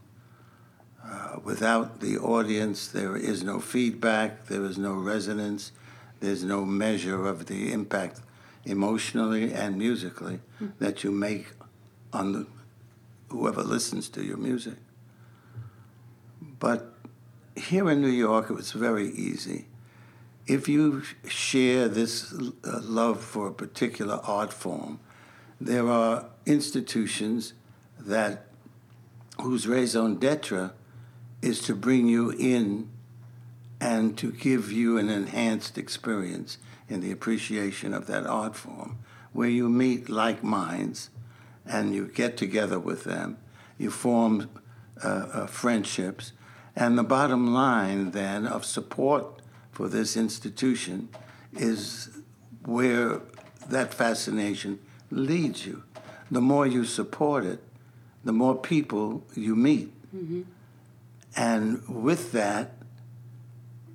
Uh, 1.06 1.38
without 1.44 2.00
the 2.00 2.16
audience, 2.18 2.88
there 2.88 3.16
is 3.16 3.42
no 3.42 3.60
feedback, 3.60 4.46
there 4.46 4.64
is 4.64 4.78
no 4.78 4.94
resonance, 4.94 5.72
there's 6.20 6.42
no 6.42 6.64
measure 6.64 7.26
of 7.26 7.46
the 7.46 7.72
impact 7.72 8.20
emotionally 8.64 9.52
and 9.52 9.76
musically 9.76 10.40
mm-hmm. 10.56 10.68
that 10.78 11.04
you 11.04 11.10
make 11.10 11.48
on 12.12 12.32
the, 12.32 12.46
whoever 13.28 13.62
listens 13.62 14.08
to 14.08 14.24
your 14.24 14.38
music. 14.38 14.76
But 16.58 16.94
here 17.54 17.90
in 17.90 18.00
New 18.00 18.08
York, 18.08 18.48
it 18.48 18.54
was 18.54 18.72
very 18.72 19.10
easy. 19.10 19.66
If 20.46 20.68
you 20.68 21.02
share 21.26 21.88
this 21.88 22.32
uh, 22.32 22.80
love 22.82 23.20
for 23.22 23.48
a 23.48 23.52
particular 23.52 24.20
art 24.24 24.52
form, 24.52 25.00
there 25.60 25.88
are 25.88 26.26
institutions 26.46 27.52
that 27.98 28.46
whose 29.40 29.66
raison 29.66 30.16
d'etre 30.16 30.72
is 31.44 31.60
to 31.60 31.74
bring 31.74 32.08
you 32.08 32.30
in 32.30 32.88
and 33.78 34.16
to 34.16 34.32
give 34.32 34.72
you 34.72 34.96
an 34.96 35.10
enhanced 35.10 35.76
experience 35.76 36.56
in 36.88 37.00
the 37.00 37.12
appreciation 37.12 37.92
of 37.92 38.06
that 38.06 38.26
art 38.26 38.56
form, 38.56 38.96
where 39.32 39.48
you 39.48 39.68
meet 39.68 40.08
like 40.08 40.42
minds 40.42 41.10
and 41.66 41.94
you 41.94 42.06
get 42.06 42.38
together 42.38 42.78
with 42.78 43.04
them, 43.04 43.36
you 43.76 43.90
form 43.90 44.48
uh, 45.02 45.08
uh, 45.08 45.46
friendships, 45.46 46.32
and 46.74 46.96
the 46.96 47.02
bottom 47.02 47.52
line 47.52 48.12
then 48.12 48.46
of 48.46 48.64
support 48.64 49.42
for 49.70 49.88
this 49.88 50.16
institution 50.16 51.08
is 51.52 52.08
where 52.64 53.20
that 53.68 53.92
fascination 53.92 54.78
leads 55.10 55.66
you. 55.66 55.82
The 56.30 56.40
more 56.40 56.66
you 56.66 56.84
support 56.84 57.44
it, 57.44 57.62
the 58.24 58.32
more 58.32 58.56
people 58.56 59.24
you 59.34 59.54
meet. 59.54 59.92
Mm-hmm. 60.14 60.42
And 61.36 61.86
with 61.88 62.32
that, 62.32 62.76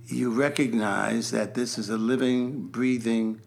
you 0.07 0.31
recognize 0.31 1.31
that 1.31 1.53
this 1.53 1.77
is 1.77 1.89
a 1.89 1.97
living, 1.97 2.67
breathing 2.67 3.41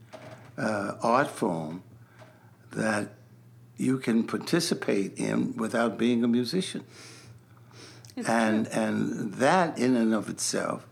uh, 0.57 0.93
art 1.03 1.29
form 1.29 1.83
that 2.73 3.15
you 3.77 3.99
can 3.99 4.25
participate 4.25 5.19
in 5.19 5.57
without 5.57 5.99
being 5.99 6.23
a 6.23 6.29
musician. 6.29 6.85
It's 8.17 8.29
and, 8.29 8.71
true. 8.71 8.81
and 8.81 9.35
that, 9.35 9.79
in 9.79 9.97
and 9.97 10.15
of 10.15 10.29
itself, 10.29 10.87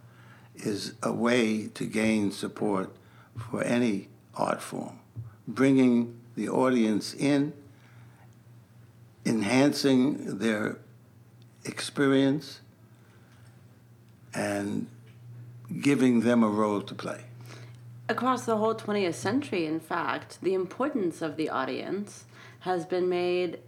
is 0.56 0.94
a 1.02 1.12
way 1.12 1.68
to 1.68 1.86
gain 1.86 2.32
support 2.32 2.94
for 3.36 3.62
any 3.62 4.08
art 4.34 4.60
form. 4.60 4.98
Bringing 5.46 6.18
the 6.34 6.48
audience 6.48 7.14
in, 7.14 7.52
enhancing 9.24 10.38
their 10.38 10.78
experience, 11.64 12.60
and 14.34 14.86
giving 15.80 16.20
them 16.20 16.42
a 16.42 16.48
role 16.48 16.82
to 16.82 16.94
play. 16.94 17.22
Across 18.08 18.44
the 18.44 18.56
whole 18.56 18.74
20th 18.74 19.14
century, 19.14 19.66
in 19.66 19.78
fact, 19.80 20.38
the 20.42 20.54
importance 20.54 21.22
of 21.22 21.36
the 21.36 21.48
audience 21.48 22.24
has 22.60 22.84
been 22.84 23.08
made 23.08 23.60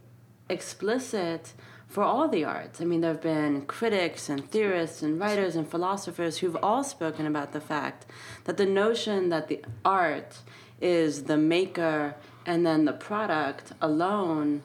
explicit 0.49 1.53
for 1.87 2.03
all 2.03 2.27
the 2.27 2.43
arts. 2.43 2.81
I 2.81 2.85
mean, 2.85 3.01
there 3.01 3.11
have 3.11 3.21
been 3.21 3.65
critics 3.67 4.27
and 4.27 4.49
theorists 4.49 5.01
and 5.01 5.19
writers 5.19 5.55
and 5.55 5.69
philosophers 5.69 6.39
who've 6.39 6.57
all 6.61 6.83
spoken 6.83 7.25
about 7.25 7.53
the 7.53 7.61
fact 7.61 8.05
that 8.45 8.57
the 8.57 8.65
notion 8.65 9.29
that 9.29 9.47
the 9.47 9.63
art 9.85 10.39
is 10.81 11.23
the 11.23 11.37
maker 11.37 12.15
and 12.45 12.65
then 12.65 12.85
the 12.85 12.93
product 12.93 13.71
alone 13.79 14.63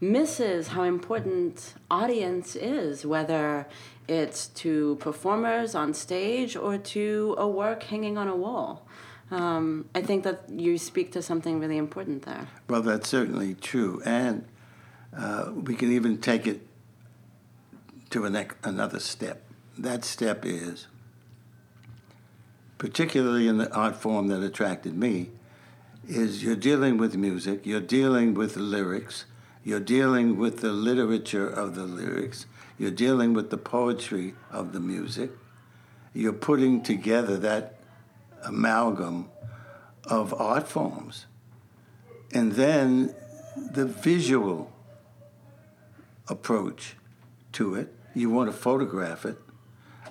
misses 0.00 0.68
how 0.68 0.84
important 0.84 1.74
audience 1.90 2.54
is, 2.54 3.04
whether 3.04 3.66
it's 4.08 4.48
to 4.48 4.96
performers 4.96 5.74
on 5.74 5.94
stage 5.94 6.56
or 6.56 6.78
to 6.78 7.34
a 7.38 7.46
work 7.46 7.82
hanging 7.84 8.16
on 8.16 8.26
a 8.26 8.36
wall. 8.36 8.86
Um, 9.30 9.90
I 9.94 10.00
think 10.00 10.24
that 10.24 10.48
you 10.48 10.78
speak 10.78 11.12
to 11.12 11.22
something 11.22 11.60
really 11.60 11.76
important 11.76 12.22
there. 12.22 12.48
Well, 12.68 12.80
that's 12.80 13.08
certainly 13.08 13.54
true. 13.54 14.00
And 14.04 14.46
uh, 15.16 15.52
we 15.54 15.74
can 15.74 15.92
even 15.92 16.18
take 16.18 16.46
it 16.46 16.66
to 18.10 18.24
an, 18.24 18.46
another 18.64 19.00
step. 19.00 19.44
That 19.76 20.04
step 20.04 20.46
is, 20.46 20.86
particularly 22.78 23.46
in 23.46 23.58
the 23.58 23.70
art 23.72 23.96
form 23.96 24.28
that 24.28 24.42
attracted 24.42 24.96
me, 24.96 25.30
is 26.08 26.42
you're 26.42 26.56
dealing 26.56 26.96
with 26.96 27.16
music, 27.16 27.66
you're 27.66 27.80
dealing 27.80 28.32
with 28.32 28.56
lyrics, 28.56 29.26
you're 29.68 29.78
dealing 29.78 30.38
with 30.38 30.60
the 30.60 30.72
literature 30.72 31.46
of 31.46 31.74
the 31.74 31.82
lyrics, 31.84 32.46
you're 32.78 32.90
dealing 32.90 33.34
with 33.34 33.50
the 33.50 33.58
poetry 33.58 34.32
of 34.50 34.72
the 34.72 34.80
music, 34.80 35.30
you're 36.14 36.32
putting 36.32 36.82
together 36.82 37.36
that 37.36 37.78
amalgam 38.44 39.28
of 40.04 40.32
art 40.32 40.66
forms. 40.66 41.26
And 42.32 42.52
then 42.52 43.14
the 43.74 43.84
visual 43.84 44.72
approach 46.28 46.96
to 47.52 47.74
it, 47.74 47.94
you 48.14 48.30
want 48.30 48.50
to 48.50 48.56
photograph 48.56 49.26
it. 49.26 49.36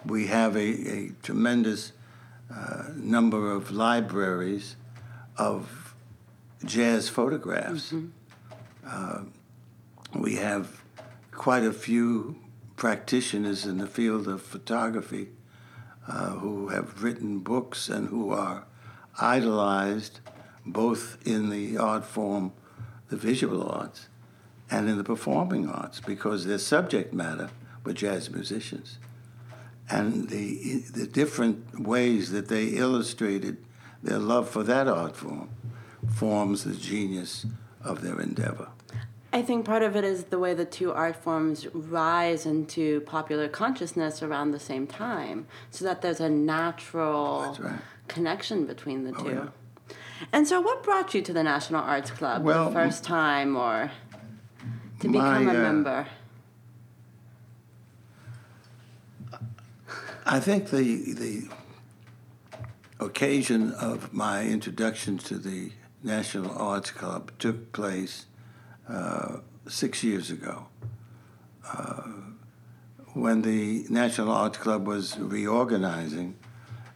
We 0.06 0.28
have 0.28 0.56
a, 0.56 0.60
a 0.60 1.12
tremendous 1.24 1.94
uh, 2.54 2.90
number 2.94 3.52
of 3.52 3.72
libraries 3.72 4.76
of 5.36 5.96
jazz 6.64 7.10
photographs. 7.10 7.92
Mm-hmm. 7.92 8.10
Uh, 8.86 9.24
we 10.22 10.36
have 10.36 10.84
quite 11.32 11.64
a 11.64 11.74
few 11.74 12.36
practitioners 12.76 13.66
in 13.66 13.78
the 13.78 13.88
field 13.88 14.28
of 14.28 14.42
photography 14.42 15.30
uh, 16.08 16.32
who 16.32 16.70
have 16.70 17.04
written 17.04 17.40
books 17.40 17.90
and 17.90 18.10
who 18.10 18.32
are 18.32 18.66
idolized 19.20 20.20
both 20.66 21.18
in 21.26 21.50
the 21.50 21.78
art 21.78 22.06
form, 22.06 22.52
the 23.10 23.16
visual 23.16 23.68
arts, 23.68 24.08
and 24.70 24.90
in 24.90 24.98
the 24.98 25.04
performing 25.04 25.70
arts 25.70 26.00
because 26.00 26.46
their 26.46 26.58
subject 26.58 27.14
matter 27.14 27.50
were 27.84 27.94
jazz 27.94 28.30
musicians. 28.30 28.98
And 29.90 30.30
the, 30.30 30.84
the 30.94 31.08
different 31.08 31.80
ways 31.80 32.32
that 32.32 32.50
they 32.50 32.68
illustrated 32.68 33.58
their 34.04 34.20
love 34.20 34.50
for 34.50 34.64
that 34.64 34.88
art 34.88 35.16
form 35.16 35.50
forms 36.14 36.64
the 36.64 36.76
genius 36.76 37.46
of 37.82 38.02
their 38.02 38.20
endeavor. 38.20 38.68
I 39.34 39.42
think 39.42 39.66
part 39.66 39.84
of 39.84 39.96
it 39.96 40.04
is 40.04 40.26
the 40.26 40.40
way 40.40 40.54
the 40.54 40.66
two 40.66 40.94
art 40.94 41.16
forms 41.16 41.68
rise 41.74 42.46
into 42.46 43.02
popular 43.02 43.50
consciousness 43.50 44.24
around 44.24 44.52
the 44.52 44.60
same 44.60 44.88
time, 44.88 45.48
so 45.70 45.84
that 45.86 46.02
there's 46.02 46.22
a 46.22 46.30
natural 46.30 47.58
right. 47.60 47.80
connection 48.08 48.66
between 48.66 49.04
the 49.04 49.14
Oh, 49.18 49.24
two. 49.24 49.30
yeah. 49.30 49.48
And 50.32 50.48
so, 50.48 50.62
what 50.62 50.82
brought 50.82 51.14
you 51.14 51.22
to 51.22 51.34
the 51.34 51.44
National 51.44 51.82
Arts 51.82 52.10
Club 52.10 52.44
Well, 52.44 52.70
the 52.70 52.72
first 52.72 53.04
time, 53.04 53.56
or 53.56 53.92
to 55.02 55.08
my, 55.08 55.40
become 55.40 55.48
a 55.56 55.60
uh, 55.60 55.62
member? 55.62 56.08
I 60.26 60.40
think 60.40 60.70
the 60.70 61.14
the 61.14 61.50
occasion 63.00 63.72
of 63.74 64.12
my 64.12 64.46
introduction 64.46 65.18
to 65.20 65.38
the 65.38 65.72
National 66.02 66.52
Arts 66.58 66.92
Club 66.92 67.32
took 67.38 67.72
place 67.74 68.26
uh, 68.90 69.38
six 69.68 70.04
years 70.04 70.30
ago, 70.32 70.68
uh, 71.68 72.04
when 73.14 73.42
the 73.42 73.86
National 73.90 74.32
Arts 74.32 74.58
Club 74.58 74.88
was 74.88 75.18
reorganizing, 75.18 76.36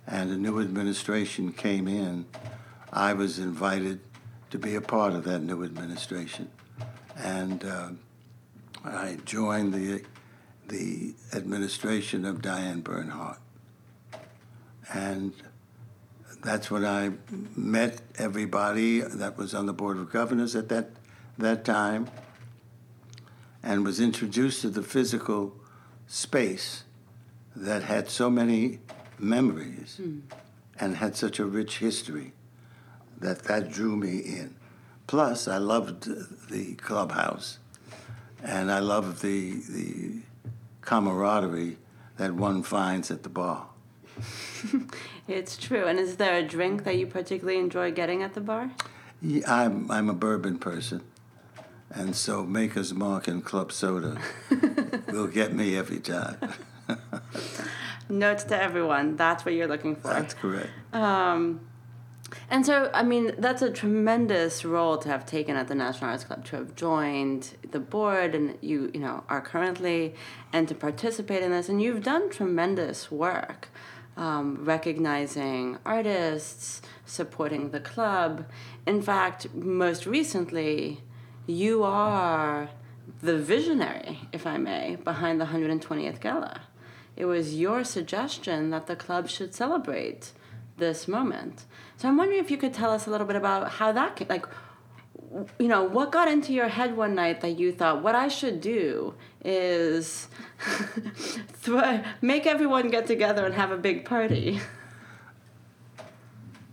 and 0.07 0.29
a 0.31 0.37
new 0.37 0.59
administration 0.59 1.53
came 1.53 1.87
in. 1.87 2.25
I 2.91 3.13
was 3.13 3.39
invited 3.39 4.01
to 4.49 4.57
be 4.57 4.75
a 4.75 4.81
part 4.81 5.13
of 5.13 5.23
that 5.23 5.39
new 5.39 5.63
administration, 5.63 6.49
and 7.15 7.63
uh, 7.63 7.89
I 8.83 9.17
joined 9.25 9.73
the 9.73 10.03
the 10.67 11.13
administration 11.33 12.25
of 12.25 12.41
Dianne 12.41 12.83
Bernhard. 12.83 13.37
And 14.93 15.33
that's 16.43 16.71
when 16.71 16.85
I 16.85 17.11
met 17.55 18.01
everybody 18.17 19.01
that 19.01 19.37
was 19.37 19.53
on 19.53 19.65
the 19.65 19.73
Board 19.73 19.97
of 19.97 20.11
Governors 20.11 20.55
at 20.55 20.69
that, 20.69 20.89
that 21.37 21.65
time 21.65 22.09
and 23.63 23.85
was 23.85 23.99
introduced 23.99 24.61
to 24.61 24.69
the 24.69 24.81
physical 24.81 25.55
space 26.07 26.83
that 27.55 27.83
had 27.83 28.09
so 28.09 28.29
many 28.29 28.79
memories 29.19 29.97
hmm. 29.97 30.19
and 30.79 30.97
had 30.97 31.15
such 31.15 31.39
a 31.39 31.45
rich 31.45 31.77
history 31.77 32.33
that 33.19 33.43
that 33.43 33.71
drew 33.71 33.95
me 33.95 34.17
in. 34.17 34.55
Plus, 35.07 35.47
I 35.47 35.57
loved 35.57 36.09
the 36.49 36.75
clubhouse 36.75 37.59
and 38.43 38.71
I 38.71 38.79
loved 38.79 39.21
the, 39.21 39.61
the 39.69 40.21
camaraderie 40.81 41.77
that 42.17 42.33
one 42.33 42.63
finds 42.63 43.11
at 43.11 43.23
the 43.23 43.29
bar. 43.29 43.67
It's 45.27 45.55
true. 45.55 45.85
And 45.85 45.97
is 45.97 46.17
there 46.17 46.35
a 46.35 46.43
drink 46.43 46.83
that 46.83 46.97
you 46.97 47.07
particularly 47.07 47.59
enjoy 47.59 47.91
getting 47.91 48.21
at 48.21 48.33
the 48.33 48.41
bar? 48.41 48.71
Yeah, 49.21 49.43
I'm, 49.47 49.89
I'm 49.89 50.09
a 50.09 50.13
bourbon 50.13 50.57
person, 50.57 51.03
and 51.93 52.15
so 52.15 52.43
Maker's 52.43 52.93
Mark 52.93 53.27
and 53.27 53.43
Club 53.43 53.71
Soda 53.71 54.19
will 55.07 55.27
get 55.27 55.53
me 55.53 55.77
every 55.77 55.99
time. 55.99 56.37
Notes 58.09 58.43
to 58.45 58.61
everyone. 58.61 59.15
That's 59.15 59.45
what 59.45 59.53
you're 59.53 59.67
looking 59.67 59.95
for. 59.95 60.09
That's 60.09 60.33
correct. 60.33 60.69
Um, 60.93 61.61
and 62.49 62.65
so, 62.65 62.89
I 62.93 63.03
mean, 63.03 63.33
that's 63.37 63.61
a 63.61 63.71
tremendous 63.71 64.63
role 64.63 64.97
to 64.97 65.09
have 65.09 65.25
taken 65.25 65.55
at 65.55 65.67
the 65.67 65.75
National 65.75 66.11
Arts 66.11 66.23
Club, 66.23 66.45
to 66.45 66.57
have 66.57 66.75
joined 66.75 67.55
the 67.71 67.79
board, 67.79 68.35
and 68.35 68.57
you, 68.61 68.91
you 68.93 68.99
know, 68.99 69.23
are 69.29 69.41
currently, 69.41 70.15
and 70.53 70.67
to 70.67 70.75
participate 70.75 71.43
in 71.43 71.51
this. 71.51 71.69
And 71.69 71.81
you've 71.81 72.03
done 72.03 72.29
tremendous 72.29 73.11
work, 73.11 73.69
um, 74.17 74.63
recognizing 74.63 75.77
artists, 75.85 76.81
supporting 77.05 77.71
the 77.71 77.79
club. 77.79 78.45
In 78.85 79.01
fact, 79.01 79.53
most 79.53 80.05
recently, 80.05 81.01
you 81.47 81.83
are 81.83 82.69
the 83.21 83.37
visionary, 83.37 84.19
if 84.31 84.45
I 84.47 84.57
may, 84.57 84.95
behind 84.95 85.39
the 85.39 85.45
120th 85.45 86.19
Gala. 86.19 86.61
It 87.15 87.25
was 87.25 87.55
your 87.55 87.83
suggestion 87.83 88.69
that 88.69 88.87
the 88.87 88.95
club 88.95 89.27
should 89.29 89.53
celebrate 89.53 90.31
this 90.77 91.07
moment. 91.07 91.65
So 91.97 92.07
I'm 92.07 92.17
wondering 92.17 92.39
if 92.39 92.49
you 92.49 92.57
could 92.57 92.73
tell 92.73 92.91
us 92.91 93.05
a 93.05 93.09
little 93.09 93.27
bit 93.27 93.35
about 93.35 93.71
how 93.73 93.91
that, 93.91 94.15
ca- 94.15 94.25
like, 94.29 94.45
you 95.59 95.67
know, 95.67 95.83
what 95.83 96.11
got 96.11 96.27
into 96.27 96.53
your 96.53 96.67
head 96.67 96.97
one 96.97 97.15
night 97.15 97.41
that 97.41 97.59
you 97.59 97.71
thought 97.71 98.01
what 98.01 98.15
I 98.15 98.27
should 98.27 98.59
do 98.61 99.13
is 99.43 100.27
throw, 101.53 102.01
make 102.21 102.45
everyone 102.45 102.89
get 102.89 103.07
together 103.07 103.45
and 103.45 103.53
have 103.53 103.71
a 103.71 103.77
big 103.77 104.05
party. 104.05 104.59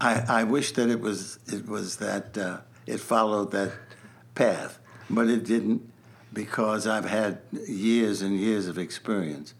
I, 0.00 0.40
I 0.40 0.44
wish 0.44 0.72
that 0.72 0.88
it 0.88 1.00
was 1.00 1.40
it 1.46 1.66
was 1.66 1.96
that 1.96 2.38
uh, 2.38 2.58
it 2.86 3.00
followed 3.00 3.50
that 3.50 3.72
path, 4.38 4.78
but 5.10 5.26
it 5.28 5.44
didn't 5.44 5.82
because 6.32 6.86
I've 6.86 7.06
had 7.06 7.40
years 7.66 8.22
and 8.22 8.38
years 8.38 8.68
of 8.68 8.78
experience 8.78 9.52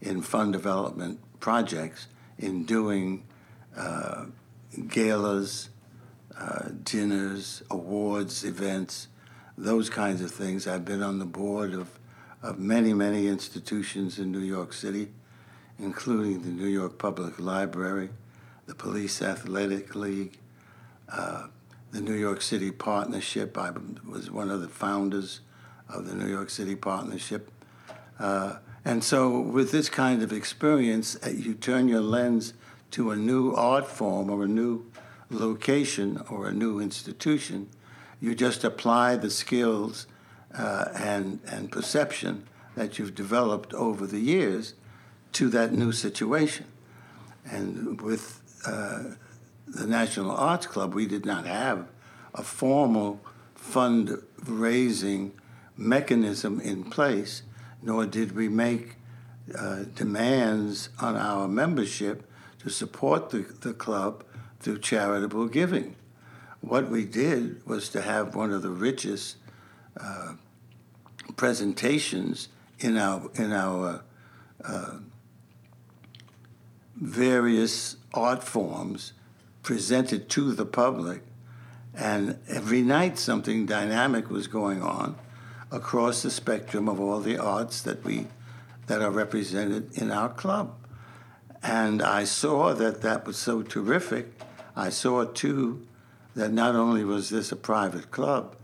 in 0.00 0.22
fund 0.22 0.52
development 0.52 1.18
projects 1.40 2.06
in 2.38 2.64
doing 2.64 3.24
uh, 3.76 4.26
galas, 4.86 5.70
uh, 6.38 6.68
dinners, 6.84 7.64
awards, 7.70 8.44
events, 8.44 9.08
those 9.58 9.90
kinds 9.90 10.22
of 10.22 10.30
things. 10.30 10.68
I've 10.68 10.84
been 10.84 11.02
on 11.02 11.18
the 11.18 11.24
board 11.24 11.74
of, 11.74 11.98
of 12.40 12.60
many, 12.60 12.94
many 12.94 13.26
institutions 13.26 14.20
in 14.20 14.30
New 14.30 14.38
York 14.38 14.72
City, 14.72 15.08
including 15.80 16.42
the 16.42 16.50
New 16.50 16.68
York 16.68 16.98
Public 16.98 17.40
Library, 17.40 18.10
the 18.66 18.76
Police 18.76 19.22
Athletic 19.22 19.96
League, 19.96 20.38
uh, 21.12 21.48
the 21.92 22.00
New 22.00 22.14
York 22.14 22.40
City 22.42 22.70
Partnership. 22.70 23.58
I 23.58 23.72
was 24.08 24.30
one 24.30 24.50
of 24.50 24.60
the 24.60 24.68
founders 24.68 25.40
of 25.88 26.06
the 26.06 26.14
New 26.14 26.28
York 26.28 26.50
City 26.50 26.76
Partnership. 26.76 27.50
Uh, 28.18 28.56
and 28.84 29.02
so, 29.02 29.40
with 29.40 29.72
this 29.72 29.88
kind 29.88 30.22
of 30.22 30.32
experience, 30.32 31.16
uh, 31.24 31.30
you 31.30 31.54
turn 31.54 31.88
your 31.88 32.00
lens 32.00 32.54
to 32.92 33.10
a 33.10 33.16
new 33.16 33.52
art 33.54 33.86
form 33.86 34.30
or 34.30 34.44
a 34.44 34.48
new 34.48 34.90
location 35.30 36.22
or 36.30 36.48
a 36.48 36.52
new 36.52 36.80
institution. 36.80 37.68
You 38.20 38.34
just 38.34 38.64
apply 38.64 39.16
the 39.16 39.30
skills 39.30 40.06
uh, 40.56 40.86
and, 40.94 41.40
and 41.46 41.70
perception 41.70 42.46
that 42.74 42.98
you've 42.98 43.14
developed 43.14 43.74
over 43.74 44.06
the 44.06 44.18
years 44.18 44.74
to 45.32 45.48
that 45.50 45.72
new 45.72 45.92
situation. 45.92 46.66
And 47.44 48.00
with 48.00 48.40
uh, 48.66 49.14
the 49.70 49.86
National 49.86 50.32
Arts 50.32 50.66
Club, 50.66 50.94
we 50.94 51.06
did 51.06 51.24
not 51.24 51.46
have 51.46 51.86
a 52.34 52.42
formal 52.42 53.20
fundraising 53.56 55.30
mechanism 55.76 56.60
in 56.60 56.84
place, 56.84 57.42
nor 57.82 58.06
did 58.06 58.34
we 58.34 58.48
make 58.48 58.96
uh, 59.56 59.84
demands 59.94 60.90
on 61.00 61.16
our 61.16 61.48
membership 61.48 62.28
to 62.58 62.68
support 62.68 63.30
the, 63.30 63.38
the 63.60 63.72
club 63.72 64.24
through 64.60 64.78
charitable 64.78 65.46
giving. 65.46 65.96
What 66.60 66.90
we 66.90 67.04
did 67.04 67.66
was 67.66 67.88
to 67.90 68.02
have 68.02 68.34
one 68.34 68.52
of 68.52 68.62
the 68.62 68.70
richest 68.70 69.36
uh, 69.98 70.34
presentations 71.36 72.48
in 72.80 72.96
our 72.96 73.30
in 73.34 73.52
our 73.52 74.02
uh, 74.62 74.98
various 76.96 77.96
art 78.12 78.44
forms 78.44 79.14
presented 79.62 80.28
to 80.30 80.52
the 80.52 80.66
public, 80.66 81.22
and 81.94 82.38
every 82.48 82.82
night 82.82 83.18
something 83.18 83.66
dynamic 83.66 84.30
was 84.30 84.46
going 84.46 84.82
on 84.82 85.16
across 85.70 86.22
the 86.22 86.30
spectrum 86.30 86.88
of 86.88 87.00
all 87.00 87.20
the 87.20 87.38
arts 87.38 87.82
that 87.82 88.04
we 88.04 88.26
that 88.86 89.02
are 89.02 89.10
represented 89.10 89.96
in 89.96 90.10
our 90.10 90.28
club. 90.28 90.74
And 91.62 92.02
I 92.02 92.24
saw 92.24 92.72
that 92.74 93.02
that 93.02 93.26
was 93.26 93.36
so 93.36 93.62
terrific. 93.62 94.32
I 94.74 94.88
saw 94.88 95.24
too 95.24 95.86
that 96.34 96.52
not 96.52 96.74
only 96.74 97.04
was 97.04 97.28
this 97.28 97.52
a 97.52 97.56
private 97.56 98.10
club 98.10 98.56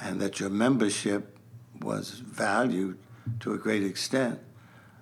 and 0.00 0.20
that 0.20 0.38
your 0.38 0.50
membership 0.50 1.36
was 1.80 2.10
valued 2.10 2.98
to 3.40 3.52
a 3.52 3.58
great 3.58 3.82
extent, 3.82 4.38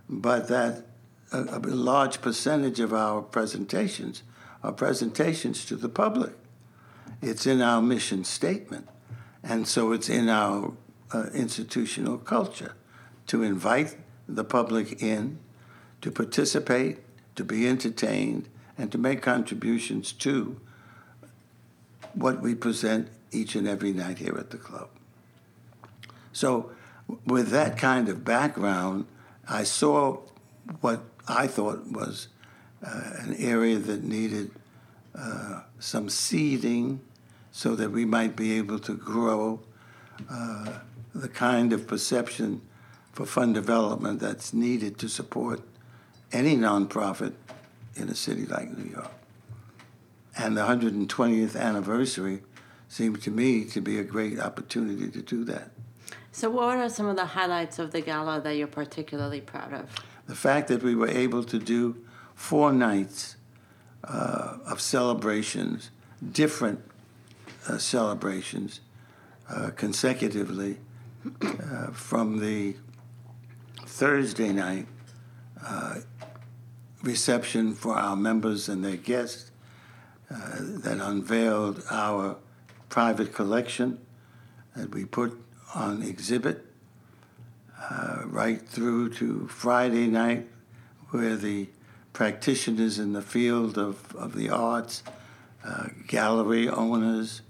but 0.08 0.48
that 0.48 0.86
a, 1.32 1.42
a 1.42 1.58
large 1.58 2.20
percentage 2.20 2.80
of 2.80 2.92
our 2.94 3.22
presentations 3.22 4.22
are 4.66 4.72
presentations 4.72 5.64
to 5.64 5.76
the 5.76 5.88
public. 5.88 6.33
It's 7.22 7.46
in 7.46 7.62
our 7.62 7.81
mission 7.81 8.24
statement, 8.24 8.88
and 9.40 9.68
so 9.68 9.92
it's 9.92 10.09
in 10.09 10.29
our 10.29 10.72
uh, 11.14 11.26
institutional 11.33 12.18
culture 12.18 12.74
to 13.29 13.44
invite 13.44 13.96
the 14.29 14.42
public 14.42 15.00
in, 15.00 15.38
to 16.00 16.11
participate, 16.11 16.98
to 17.37 17.44
be 17.44 17.68
entertained, 17.68 18.48
and 18.76 18.90
to 18.90 18.98
make 18.98 19.22
contributions 19.22 20.11
to 20.12 20.61
what 22.14 22.42
we 22.42 22.57
present 22.57 23.09
each 23.31 23.55
and 23.55 23.68
every 23.68 23.92
night 23.92 24.18
here 24.18 24.37
at 24.37 24.50
the 24.50 24.59
club. 24.59 24.88
So, 26.33 26.72
with 27.24 27.50
that 27.50 27.79
kind 27.79 28.09
of 28.09 28.24
background, 28.24 29.07
I 29.48 29.62
saw 29.62 30.22
what 30.81 31.05
I 31.29 31.46
thought 31.46 31.87
was 31.87 32.26
an 32.87 33.37
area 33.38 33.79
that 33.79 34.05
needed 34.05 34.51
uh, 35.14 35.62
some 35.79 36.09
seeding 36.09 37.01
so 37.53 37.75
that 37.75 37.90
we 37.90 38.05
might 38.05 38.37
be 38.37 38.57
able 38.59 38.79
to 38.79 38.94
grow 38.94 39.61
uh, 40.31 40.79
the 41.14 41.29
kind 41.29 41.72
of 41.72 41.87
perception 41.87 42.61
for 43.12 43.25
fund 43.25 43.55
development 43.55 44.20
that's 44.20 44.53
needed 44.53 44.99
to 44.99 45.09
support 45.09 45.61
any 46.33 46.57
nonprofit 46.57 47.33
in 47.94 48.09
a 48.09 48.14
city 48.14 48.44
like 48.44 48.77
New 48.77 48.90
York. 48.90 49.11
And 50.37 50.57
the 50.57 50.66
120th 50.66 51.59
anniversary 51.59 52.42
seemed 52.88 53.22
to 53.22 53.31
me 53.31 53.64
to 53.64 53.81
be 53.81 53.99
a 53.99 54.05
great 54.05 54.38
opportunity 54.38 55.09
to 55.09 55.22
do 55.22 55.44
that. 55.44 55.70
So, 56.31 56.51
what 56.51 56.77
are 56.77 56.90
some 56.90 57.07
of 57.07 57.16
the 57.16 57.25
highlights 57.25 57.79
of 57.79 57.92
the 57.92 58.03
gala 58.03 58.42
that 58.42 58.57
you're 58.57 58.66
particularly 58.66 59.40
proud 59.40 59.72
of? 59.72 59.88
The 60.27 60.35
fact 60.35 60.68
that 60.68 60.83
we 60.83 60.94
were 60.94 61.09
able 61.09 61.42
to 61.44 61.59
do 61.59 61.96
four 62.37 62.70
nights 62.70 63.37
uh, 64.05 64.59
of 64.66 64.81
celebrations, 64.81 65.90
different 66.33 66.81
uh, 67.68 67.79
celebrations, 67.79 68.81
uh, 69.51 69.70
consecutively 69.75 70.77
uh, 71.42 71.87
from 71.92 72.38
the 72.38 72.77
Thursday 73.85 74.53
night 74.53 74.87
uh, 75.64 75.96
reception 77.03 77.75
for 77.75 77.96
our 77.96 78.14
members 78.14 78.68
and 78.68 78.85
their 78.85 78.96
guests 78.96 79.51
uh, 80.31 80.37
that 80.59 80.99
unveiled 81.01 81.83
our 81.90 82.37
private 82.88 83.33
collection 83.33 83.99
that 84.77 84.92
we 84.94 85.05
put 85.05 85.37
on 85.75 86.03
exhibit 86.03 86.64
right 88.25 88.68
through 88.68 89.09
to 89.09 89.46
Friday 89.46 90.07
night, 90.09 90.46
where 91.11 91.37
the 91.37 91.68
practitioners 92.16 92.98
in 92.98 93.12
the 93.12 93.20
field 93.20 93.76
of, 93.76 94.16
of 94.16 94.35
the 94.35 94.48
arts, 94.48 95.02
uh, 95.62 95.88
gallery 96.07 96.66
owners, 96.66 97.42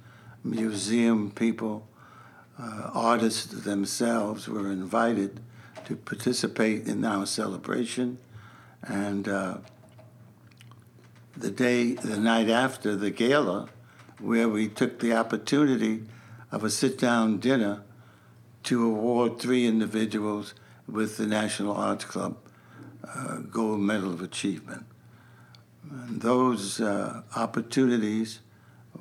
museum 0.42 1.30
people, 1.30 1.86
uh, 2.58 2.90
artists 2.92 3.62
themselves 3.62 4.48
were 4.48 4.72
invited 4.72 5.38
to 5.84 5.94
participate 5.94 6.84
in 6.88 7.04
our 7.04 7.24
celebration. 7.26 8.18
And 8.82 9.28
uh, 9.28 9.58
the 11.36 11.52
day, 11.52 11.92
the 11.92 12.18
night 12.18 12.48
after 12.48 12.96
the 12.96 13.12
gala, 13.12 13.68
where 14.18 14.48
we 14.48 14.66
took 14.66 14.98
the 14.98 15.12
opportunity 15.12 16.02
of 16.50 16.64
a 16.64 16.70
sit 16.70 16.98
down 16.98 17.38
dinner 17.38 17.84
to 18.64 18.84
award 18.84 19.38
three 19.38 19.64
individuals 19.64 20.54
with 20.88 21.18
the 21.18 21.26
National 21.28 21.72
Arts 21.72 22.04
Club 22.04 22.36
uh, 23.14 23.38
Gold 23.50 23.80
Medal 23.80 24.12
of 24.12 24.22
Achievement. 24.22 24.86
And 25.90 26.20
those 26.20 26.80
uh, 26.80 27.22
opportunities 27.34 28.40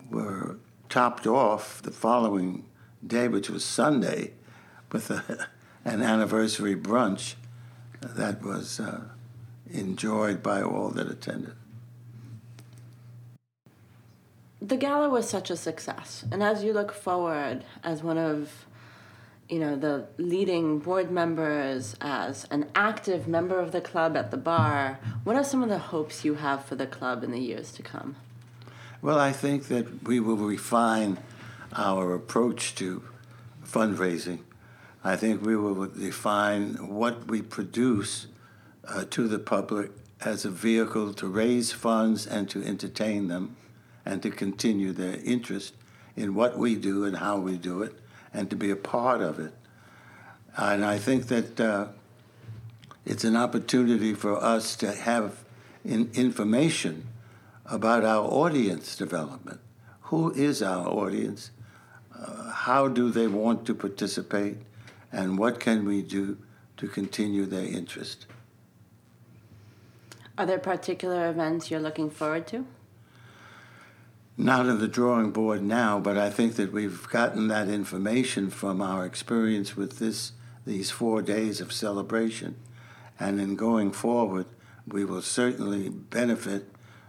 were 0.09 0.57
topped 0.89 1.25
off 1.25 1.81
the 1.81 1.91
following 1.91 2.65
day, 3.05 3.27
which 3.27 3.49
was 3.49 3.65
Sunday, 3.65 4.33
with 4.91 5.09
a, 5.09 5.47
an 5.85 6.01
anniversary 6.01 6.75
brunch 6.75 7.35
that 8.01 8.43
was 8.43 8.79
uh, 8.79 9.01
enjoyed 9.71 10.43
by 10.43 10.61
all 10.61 10.89
that 10.89 11.09
attended. 11.09 11.53
The 14.61 14.77
gala 14.77 15.09
was 15.09 15.29
such 15.29 15.49
a 15.49 15.57
success, 15.57 16.25
and 16.31 16.41
as 16.41 16.63
you 16.63 16.73
look 16.73 16.91
forward 16.91 17.63
as 17.83 18.01
one 18.01 18.17
of 18.17 18.65
you 19.49 19.59
know 19.59 19.75
the 19.75 20.07
leading 20.17 20.79
board 20.79 21.11
members 21.11 21.95
as 22.01 22.45
an 22.49 22.67
active 22.73 23.27
member 23.27 23.59
of 23.59 23.71
the 23.71 23.81
club 23.81 24.17
at 24.17 24.31
the 24.31 24.37
bar 24.37 24.99
what 25.23 25.35
are 25.35 25.43
some 25.43 25.61
of 25.61 25.69
the 25.69 25.77
hopes 25.77 26.25
you 26.25 26.35
have 26.35 26.65
for 26.65 26.75
the 26.75 26.87
club 26.87 27.23
in 27.23 27.31
the 27.31 27.39
years 27.39 27.71
to 27.71 27.83
come? 27.83 28.15
Well 29.01 29.19
i 29.19 29.31
think 29.31 29.67
that 29.67 30.03
we 30.03 30.19
will 30.19 30.37
refine 30.37 31.19
our 31.75 32.13
approach 32.13 32.75
to 32.75 33.03
fundraising. 33.65 34.39
I 35.03 35.15
think 35.15 35.41
we 35.45 35.55
will 35.55 35.87
define 35.87 36.73
what 36.75 37.27
we 37.27 37.41
produce 37.41 38.27
uh, 38.87 39.05
to 39.11 39.27
the 39.27 39.39
public 39.39 39.91
as 40.21 40.45
a 40.45 40.49
vehicle 40.49 41.13
to 41.15 41.27
raise 41.27 41.71
funds 41.71 42.25
and 42.25 42.49
to 42.49 42.63
entertain 42.63 43.27
them 43.27 43.57
and 44.05 44.23
to 44.23 44.29
continue 44.29 44.91
their 44.93 45.17
interest 45.23 45.73
in 46.15 46.33
what 46.33 46.57
we 46.57 46.75
do 46.75 47.03
and 47.03 47.17
how 47.17 47.37
we 47.37 47.57
do 47.57 47.83
it 47.83 47.99
and 48.35 48.49
to 48.49 48.55
be 48.55 48.69
a 48.69 48.75
part 48.75 49.21
of 49.21 49.39
it. 49.39 49.53
And 50.57 50.85
I 50.85 50.97
think 50.97 51.27
that 51.27 51.59
uh, 51.59 51.87
it's 53.05 53.23
an 53.23 53.35
opportunity 53.35 54.13
for 54.13 54.41
us 54.41 54.75
to 54.77 54.91
have 54.91 55.43
in 55.83 56.09
information 56.13 57.07
about 57.65 58.03
our 58.03 58.25
audience 58.25 58.95
development. 58.95 59.59
Who 60.09 60.31
is 60.33 60.61
our 60.61 60.87
audience? 60.87 61.51
Uh, 62.15 62.51
how 62.51 62.87
do 62.87 63.09
they 63.09 63.27
want 63.27 63.65
to 63.65 63.73
participate? 63.73 64.57
and 65.15 65.37
what 65.37 65.59
can 65.61 65.85
we 65.85 66.01
do 66.01 66.37
to 66.75 66.87
continue 66.87 67.45
their 67.45 67.65
interest. 67.65 68.25
Are 70.37 70.45
there 70.45 70.59
particular 70.59 71.29
events 71.29 71.71
you're 71.71 71.79
looking 71.79 72.09
forward 72.09 72.47
to? 72.47 72.65
Not 74.37 74.67
on 74.67 74.79
the 74.79 74.87
drawing 74.87 75.31
board 75.31 75.63
now, 75.63 75.99
but 75.99 76.17
I 76.17 76.29
think 76.29 76.55
that 76.55 76.73
we've 76.73 77.07
gotten 77.09 77.47
that 77.47 77.69
information 77.69 78.49
from 78.49 78.81
our 78.81 79.05
experience 79.05 79.77
with 79.77 79.99
this 79.99 80.33
these 80.65 80.89
four 80.89 81.21
days 81.21 81.61
of 81.61 81.71
celebration, 81.71 82.55
and 83.19 83.39
in 83.39 83.55
going 83.55 83.91
forward, 83.91 84.47
we 84.87 85.05
will 85.05 85.21
certainly 85.21 85.89
benefit 85.89 86.67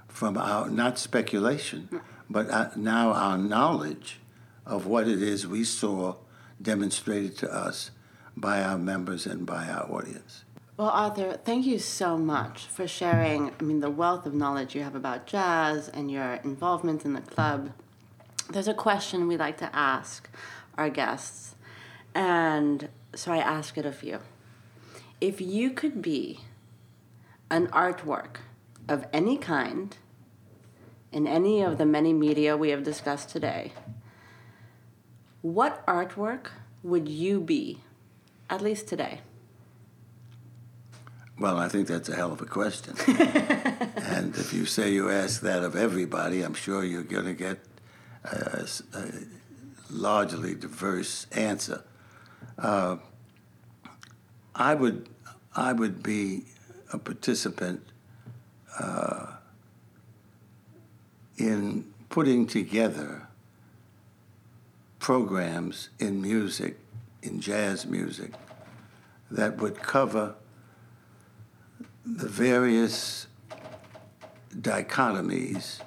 from 0.09 0.37
our 0.37 0.69
not 0.71 0.99
speculation, 0.99 1.89
but 2.29 2.51
uh, 2.51 2.71
now 2.77 3.12
our 3.12 3.39
knowledge 3.39 4.21
of 4.65 4.87
what 4.87 5.09
it 5.09 5.23
is 5.23 5.47
we 5.47 5.65
saw 5.65 6.17
demonstrated 6.61 7.37
to 7.39 7.53
us 7.53 7.91
by 8.37 8.62
our 8.62 8.79
members 8.79 9.27
and 9.27 9.47
by 9.47 9.67
our 9.69 9.91
audience. 9.91 10.46
Well, 10.79 10.91
Arthur, 10.91 11.39
thank 11.43 11.65
you 11.65 11.79
so 11.79 12.19
much 12.19 12.67
for 12.67 12.87
sharing. 12.87 13.51
I 13.59 13.62
mean, 13.62 13.81
the 13.81 13.89
wealth 13.89 14.27
of 14.27 14.35
knowledge 14.35 14.75
you 14.75 14.83
have 14.83 14.95
about 14.95 15.27
jazz 15.27 15.89
and 15.89 16.11
your 16.11 16.35
involvement 16.45 17.07
in 17.07 17.15
the 17.15 17.23
club. 17.23 17.73
There's 18.51 18.69
a 18.69 18.75
question 18.75 19.27
we 19.27 19.39
like 19.39 19.57
to 19.59 19.75
ask 19.75 20.29
our 20.77 20.91
guests, 20.91 21.55
and 22.15 22.91
so 23.15 23.33
I 23.33 23.39
ask 23.39 23.79
it 23.79 23.87
of 23.87 24.03
you. 24.03 24.19
If 25.19 25.41
you 25.41 25.71
could 25.71 26.03
be 26.03 26.41
an 27.51 27.69
artwork 27.69 28.41
of 28.87 29.07
any 29.15 29.39
kind 29.39 29.97
in 31.11 31.27
any 31.27 31.62
of 31.62 31.79
the 31.79 31.87
many 31.87 32.12
media 32.12 32.55
we 32.55 32.69
have 32.69 32.83
discussed 32.83 33.31
today, 33.31 33.73
what 35.41 35.87
artwork 35.87 36.49
would 36.83 37.09
you 37.09 37.41
be 37.41 37.81
at 38.51 38.61
least 38.61 38.87
today? 38.89 39.21
Well, 41.38 41.59
I 41.59 41.68
think 41.68 41.87
that's 41.87 42.09
a 42.09 42.16
hell 42.16 42.33
of 42.33 42.40
a 42.40 42.46
question. 42.46 42.94
and 43.07 44.35
if 44.37 44.55
you 44.55 44.64
say 44.64 44.92
you 44.92 45.11
ask 45.11 45.42
that 45.42 45.62
of 45.62 45.77
everybody, 45.77 46.42
I'm 46.42 46.55
sure 46.55 46.83
you're 46.83 47.03
going 47.03 47.27
to 47.27 47.35
get 47.35 47.59
a, 48.25 48.66
a, 48.94 49.05
largely 49.90 50.55
diverse 50.55 51.27
answer. 51.33 51.85
Uh, 52.59 52.96
I 54.55 54.75
would, 54.75 55.09
I 55.55 55.75
would 55.75 56.03
be 56.03 56.44
a 56.92 56.99
participant 56.99 57.83
uh, 58.79 59.33
in 61.37 61.92
putting 62.09 62.46
together 62.46 63.29
programs 64.99 65.90
in 65.99 66.22
music 66.22 66.79
in 67.22 67.40
jazz 67.40 67.87
music 67.87 68.33
that 69.31 69.59
would 69.59 69.79
cover 69.83 70.35
the 72.07 72.29
various 72.29 73.27
dichotomies 74.55 75.81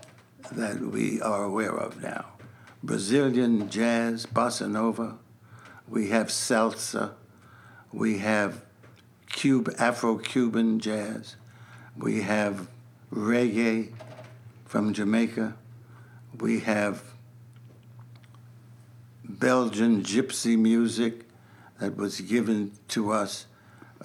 that 0.52 0.82
we 0.82 1.22
are 1.22 1.46
aware 1.46 1.76
of 1.76 2.04
now. 2.04 2.26
Brazilian 2.84 3.70
jazz, 3.70 4.26
bossa 4.26 4.70
nova, 4.70 5.18
we 5.88 6.10
have 6.10 6.28
salsa, 6.28 7.14
we 7.94 8.18
have 8.18 8.66
Cube, 9.32 9.74
Afro-Cuban 9.80 10.80
jazz, 10.80 11.38
we 11.96 12.22
have 12.22 12.68
reggae 13.14 13.94
from 14.66 14.94
Jamaica, 14.94 15.56
we 16.38 16.60
have 16.60 17.02
Belgian 19.24 20.04
gypsy 20.04 20.58
music, 20.58 21.26
that 21.80 21.96
was 21.96 22.20
given 22.22 22.74
to 22.90 23.12
us 23.12 23.46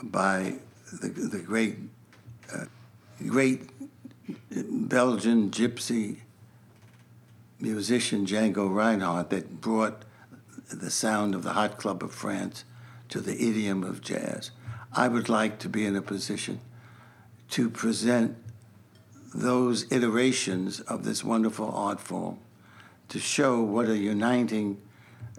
by 0.02 0.54
the, 0.92 1.08
the 1.08 1.40
great, 1.40 1.76
great 3.22 3.70
Belgian 4.50 5.50
gypsy 5.50 6.18
musician 7.60 8.26
Django 8.26 8.72
Reinhardt 8.72 9.30
that 9.30 9.60
brought 9.60 10.04
the 10.72 10.90
sound 10.90 11.34
of 11.34 11.42
the 11.42 11.52
Hot 11.52 11.78
Club 11.78 12.02
of 12.02 12.12
France 12.12 12.64
to 13.08 13.20
the 13.20 13.34
idiom 13.34 13.82
of 13.82 14.00
jazz. 14.00 14.50
I 14.92 15.08
would 15.08 15.28
like 15.28 15.58
to 15.60 15.68
be 15.68 15.84
in 15.84 15.96
a 15.96 16.02
position 16.02 16.60
to 17.50 17.68
present 17.70 18.36
those 19.34 19.90
iterations 19.92 20.80
of 20.80 21.04
this 21.04 21.24
wonderful 21.24 21.70
art 21.70 22.00
form 22.00 22.38
to 23.08 23.18
show 23.18 23.60
what 23.60 23.88
a 23.88 23.96
uniting 23.96 24.80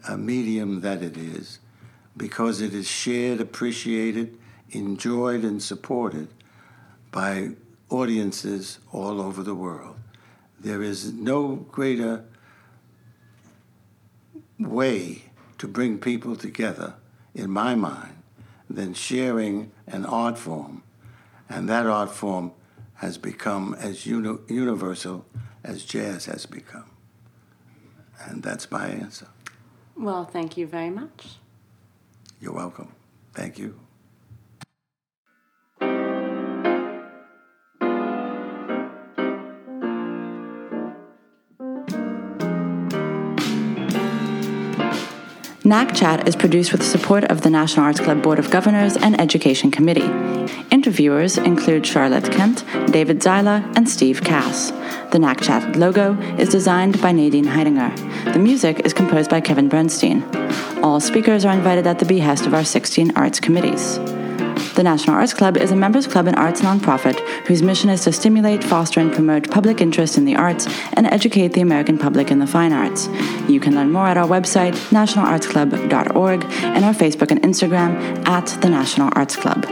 uh, 0.07 0.17
medium 0.17 0.81
that 0.81 1.01
it 1.01 1.17
is 1.17 1.59
because 2.17 2.61
it 2.61 2.73
is 2.73 2.88
shared, 2.88 3.41
appreciated, 3.41 4.38
enjoyed, 4.71 5.43
and 5.43 5.61
supported 5.61 6.27
by 7.11 7.49
audiences 7.89 8.79
all 8.91 9.21
over 9.21 9.43
the 9.43 9.55
world. 9.55 9.97
There 10.59 10.81
is 10.81 11.13
no 11.13 11.55
greater 11.55 12.25
way 14.59 15.23
to 15.57 15.67
bring 15.67 15.99
people 15.99 16.35
together, 16.35 16.95
in 17.33 17.49
my 17.49 17.75
mind, 17.75 18.15
than 18.69 18.93
sharing 18.93 19.71
an 19.87 20.05
art 20.05 20.37
form. 20.37 20.83
And 21.49 21.69
that 21.69 21.85
art 21.85 22.11
form 22.11 22.51
has 22.95 23.17
become 23.17 23.75
as 23.79 24.05
uni- 24.05 24.39
universal 24.47 25.25
as 25.63 25.83
jazz 25.83 26.25
has 26.25 26.45
become. 26.45 26.89
And 28.25 28.41
that's 28.41 28.71
my 28.71 28.87
answer. 28.87 29.27
Well, 29.95 30.25
thank 30.25 30.57
you 30.57 30.67
very 30.67 30.89
much. 30.89 31.35
You're 32.41 32.53
welcome. 32.53 32.91
Thank 33.33 33.59
you. 33.59 33.79
NAC 45.65 45.95
Chat 45.95 46.28
is 46.28 46.36
produced 46.36 46.71
with 46.71 46.82
the 46.82 46.88
support 46.88 47.23
of 47.23 47.41
the 47.41 47.49
National 47.49 47.88
Arts 47.88 47.99
Club 47.99 48.21
Board 48.21 48.38
of 48.38 48.51
Governors 48.51 48.95
and 48.97 49.19
Education 49.19 49.71
Committee. 49.71 50.06
Interviewers 50.69 51.39
include 51.39 51.88
Charlotte 51.88 52.32
Kent, 52.32 52.63
David 52.91 53.19
Zyla, 53.19 53.75
and 53.75 53.89
Steve 53.89 54.21
Cass. 54.23 54.69
The 55.12 55.17
NAC 55.17 55.41
Chat 55.41 55.75
logo 55.75 56.13
is 56.38 56.49
designed 56.49 57.01
by 57.01 57.13
Nadine 57.13 57.45
Heidinger. 57.45 58.32
The 58.32 58.38
music 58.38 58.82
is 58.86 58.93
composed 58.93 59.32
by 59.32 59.41
Kevin 59.41 59.67
Bernstein. 59.67 60.23
All 60.84 60.99
speakers 60.99 61.45
are 61.45 61.56
invited 61.56 61.88
at 61.88 61.97
the 61.97 62.06
behest 62.06 62.45
of 62.45 62.54
our 62.54 62.63
16 62.63 63.17
arts 63.17 63.39
committees. 63.39 63.97
The 64.75 64.83
National 64.83 65.15
Arts 65.15 65.33
Club 65.33 65.55
is 65.55 65.71
a 65.71 65.75
members 65.75 66.05
club 66.05 66.27
and 66.27 66.35
arts 66.35 66.59
nonprofit 66.59 67.17
whose 67.47 67.61
mission 67.61 67.89
is 67.89 68.03
to 68.03 68.11
stimulate, 68.11 68.61
foster, 68.61 68.99
and 68.99 69.13
promote 69.13 69.49
public 69.49 69.79
interest 69.79 70.17
in 70.17 70.25
the 70.25 70.35
arts 70.35 70.67
and 70.93 71.07
educate 71.07 71.53
the 71.53 71.61
American 71.61 71.97
public 71.97 72.29
in 72.29 72.39
the 72.39 72.47
fine 72.47 72.73
arts. 72.73 73.07
You 73.47 73.61
can 73.61 73.73
learn 73.73 73.89
more 73.89 74.07
at 74.07 74.17
our 74.17 74.27
website, 74.27 74.73
nationalartsclub.org, 74.89 76.43
and 76.43 76.83
our 76.83 76.93
Facebook 76.93 77.31
and 77.31 77.41
Instagram 77.41 78.27
at 78.27 78.47
the 78.61 78.69
National 78.69 79.09
Arts 79.15 79.38
Club. 79.38 79.65